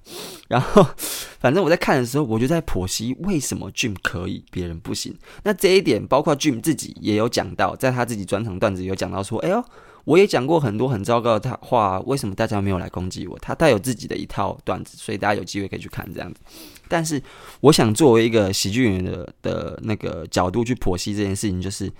[0.49, 0.85] 然后，
[1.39, 5.17] 反正我在看的时候，我就在剖析为什么 Jim 可以，别人不行。
[5.43, 9.63] 那这一点，包括 Jim 自己也有讲到，在他自己专场段子有讲到说，哎呦。
[10.03, 13.37] 我也讲过很多很糟糕的话，为什么大家没有来攻击我？
[13.37, 16.39] 他带有自己的一套段子，所以大家有机会可以去看这样子。
[16.91, 17.23] 但是，
[17.61, 21.91] 我想作为一个喜剧演员的的那个角度去剖析这件事情，就是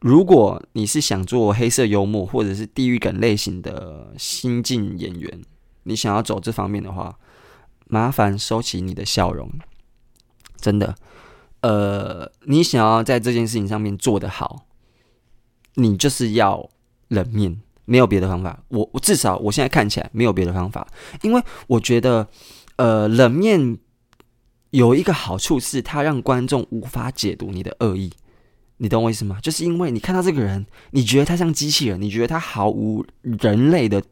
[0.00, 5.42] 如果你是想做黑色幽默或者是地狱梗类型的新进演员，
[5.82, 7.18] 你想要走这方面的话，
[7.86, 9.50] 麻烦收起你的笑容。
[10.56, 10.94] 真的，
[11.60, 14.66] 呃，你想要在这件事情上面做得好，
[15.74, 16.68] 你就是要。
[17.10, 20.86] 冷面没有别的方法，我我至少我现在看起来没有别的方法，
[21.22, 22.28] 因为我觉得，
[22.76, 23.78] 呃，冷面
[24.70, 28.12] 有一个好处是，它让观众无法解读你的恶意，
[28.76, 29.38] 你懂我意思吗？
[29.42, 34.02] 就是因为你看到这个人，你觉得他像机器人，你觉得他毫无人类的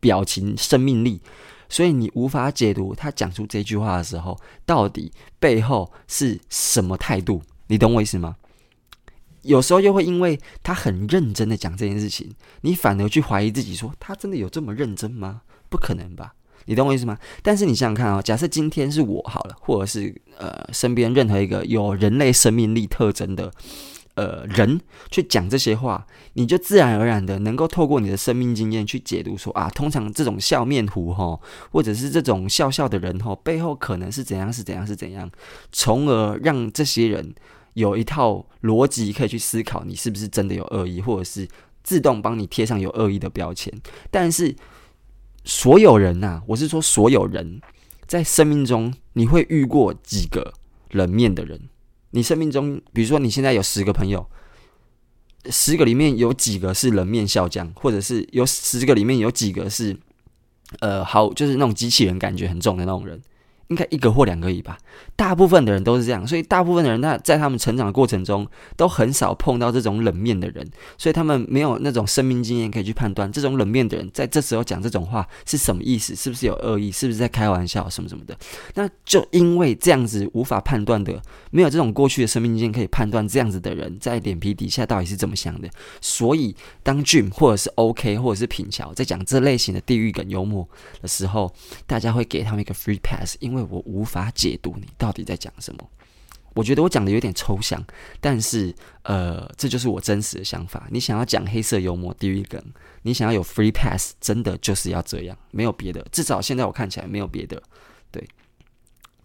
[0.00, 1.20] 表情、生命力，
[1.68, 8.36] 所以你无法解读他讲出这句话的时候，到底背后是什么态度，你懂我意思吗？
[9.42, 15.42] 有时候又会因为他很认真的讲这件事情，你反而去怀疑自己，说他真的有这么认真吗？
[15.68, 16.34] 不可能吧？
[16.66, 17.18] 你懂我意思吗？
[17.42, 23.50] 但是你想想看啊，假设今天是我好了，或者是呃身边任何一个有人类生命力特征的
[24.14, 31.40] 呃人去讲这些话，你就自然而然的能够透过你的生命经验去解读说啊，通常这种笑面虎吼，
[31.70, 35.30] 或者是这种笑笑的人吼，背后可能是怎样是怎样是怎样，
[35.72, 37.34] 从而让这些人。
[37.76, 41.46] 有一套逻辑可以去思考，你是不是真的有恶意，或者是
[41.82, 43.70] 自动帮你贴上有恶意的标签。
[44.10, 44.56] 但是
[45.46, 47.60] 所有人呐、啊，我是说所有人
[48.06, 50.52] 在生命中，你会遇过几个
[50.90, 51.68] 冷面的人？
[52.10, 54.28] 你生命中，比如说你现在有十个朋友，
[55.48, 59.96] 十个里面有几个是冷面笑匠，或者是有十个里面有几个是
[60.80, 63.22] 呃好，就是那种机器人感觉很重的那种人，
[63.68, 64.76] 应该一个或两个而已吧。
[65.16, 68.46] 大部分的人都是这样，所以大部分的人他在他们成长的过程中
[68.76, 70.64] 都很少碰到这种冷面的人，
[70.98, 78.36] 所以他们没有那种生命经验可以去判断这种冷面的人在这时候讲这种话是什么意思，是不是有恶意，是不是在开玩笑什么什么的。
[78.74, 85.68] 那就因为这样子无法判断的，没有这种过去的生命经验可以判断这样子的人在脸皮底下到底是怎么想的，
[86.02, 90.68] 所以当 Jim 或者是 OK 或者是品乔在讲这类型的地狱梗幽默
[91.00, 91.50] 的时候，
[91.86, 95.88] 大家会给他们一个 free pass，因为我无法解读你到底在讲什么。
[96.52, 97.80] 我觉得我讲的有点抽象，
[98.20, 100.88] 但是呃，这就是我真实的想法。
[100.90, 102.60] 你想要讲黑色幽默、地狱梗，
[103.02, 106.04] 你想要有 free pass，真的就是要这样，没有别的。
[106.10, 107.62] 至少现在我看起来没有别的，
[108.10, 108.26] 对，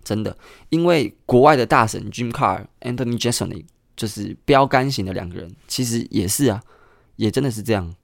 [0.04, 0.38] 真的。
[0.70, 3.64] 因为国外的大神 Jim Carr、Anthony j a s o n
[3.96, 6.62] 就是标杆型的两个人，其实也是啊，
[7.16, 7.96] 也真的是这样。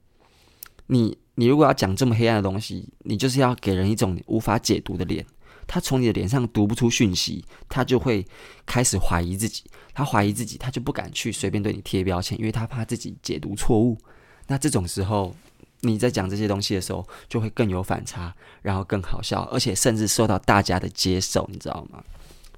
[0.86, 5.24] 你你如果要讲这么黑暗的东西，你就是要给人一种无法解读的脸。
[5.68, 8.26] 他从你的脸上读不出讯息，他就会
[8.66, 9.62] 开始怀疑自己。
[9.94, 13.98] 他怀疑自己，他就不敢去随便对你贴标签，因为他怕自己解读错误。
[14.46, 15.34] 那这种时候，
[15.80, 22.02] 你在讲这些东西的时候，就会更有反差，然后更好笑，而且甚至受到大家的接受，你知道吗？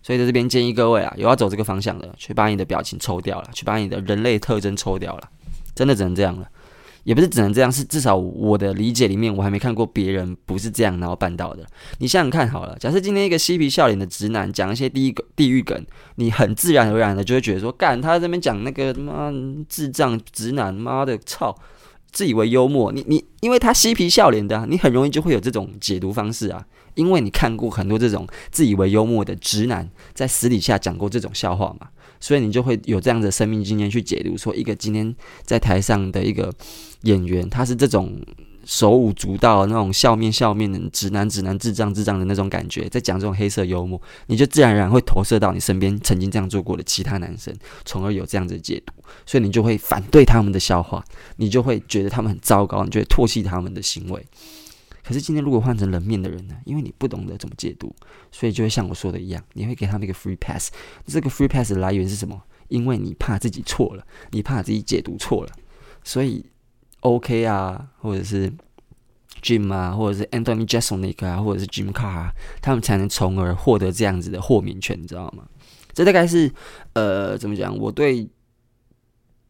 [0.02, 5.30] 所以在这边建议各位啊，有要走这个方向的，去把你的表情抽掉了，去把你的人类特征抽掉了，
[5.74, 6.46] 真的只能这样了。
[7.04, 11.64] 也不是只能这样，是至少我的理解里面，我还没看过别人不是这样然后办到的。
[11.98, 15.84] 你想想看好了，假设今天一个嬉皮笑脸的直男讲一些第一个地狱梗，
[16.16, 19.32] 你很自然而然的就会觉得说，干他这边讲那个他妈
[19.68, 21.56] 智障直男，妈的操，
[22.12, 22.92] 自以为幽默。
[22.92, 31.88] 你你因为他嬉皮笑脸的啊，你很容易就会有这种解读方式啊，因为你看过很多这种自以为幽默的直男在私底下讲过这种笑话嘛。
[32.20, 35.12] 所以你就会有这样的生命经验去解读，说一个今天
[35.42, 36.52] 在台上的一个
[37.02, 38.20] 演员，他是这种
[38.64, 47.52] 手舞足蹈、那种笑面笑面的直男、直男、智障、智障的那种感觉，在讲这种黑色幽默，你就自然而然会投射到你身边曾经这样做过的其他男生，
[47.84, 48.92] 从而有这样子的解读，
[49.24, 51.02] 所以你就会反对他们的笑话，
[51.36, 54.24] 你就会觉得他们很糟糕，你就会唾弃他们的行为。
[55.02, 56.54] 可是今天如果换成冷面的人呢？
[56.64, 57.94] 因为你不懂得怎么解读，
[58.30, 60.70] 所以就会像我说的一样，你会给他们一个 free pass。
[61.06, 62.42] 这个 free pass 的来源是什么？
[62.68, 65.52] 因为你怕自己错了，你怕自己解读错了，
[66.04, 66.44] 所以
[67.00, 68.52] OK 啊，或者是
[69.42, 75.44] Jim 啊，或者是 Anthony Jeselnik 啊，或者是 Jim Car 啊，他们才能从而获得这样子的豁免权，你知道吗？
[75.92, 76.52] 这大概是
[76.92, 77.76] 呃，怎么讲？
[77.76, 78.28] 我对。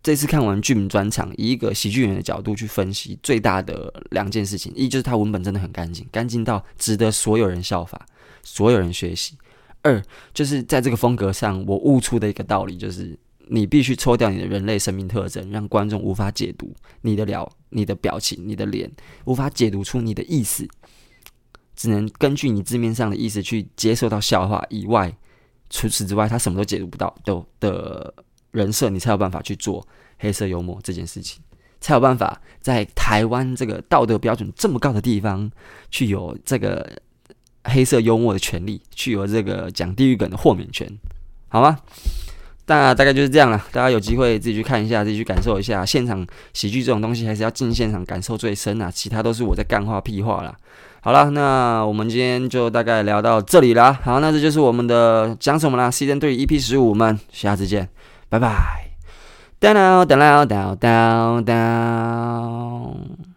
[0.03, 8.07] 这次看完剧名专场，以一个喜剧演员的角度去分析，最大的两件事情：一就是他文本真的很干净，干净到值得所有人效法，
[8.43, 9.35] 所有人学习；
[9.83, 18.91] 二就是在这个风格上，我悟出的一个道理就是，你必须抽掉你的人类生命特征，让观众无法解读你的了、你的表情、你的脸，
[19.27, 20.67] 无法解读出你的意思，
[21.77, 25.15] 只能根据你字面上的意思去接受到笑话以外，
[25.69, 28.15] 除此之外，他什么都解读不到，都的。
[28.53, 29.87] 人设，你才有办法去做
[30.19, 31.43] 黑色幽默这件事情，
[31.81, 35.51] 才有办法在台湾这个道德标准这么高的地方，
[35.91, 36.87] 去有这个
[37.65, 40.91] 黑色幽默的权利，去有这个讲地狱梗的豁免权，
[41.49, 41.79] 好吗？
[42.67, 43.59] 那大概就是这样了。
[43.73, 48.89] 大家有机会自己去看一下，自己去感受一下现场喜剧这种东西，还是要进现场感受最深啊。
[48.89, 50.57] 其他都是我在干话屁话啦。
[51.01, 53.99] 好了，那我们今天就大概聊到这里啦。
[54.05, 57.89] 好，那这就是我们的讲什么啦？Season 3 EP 十五，我们下次见。
[58.31, 58.91] 拜拜。
[59.59, 63.30] 当当当当当当。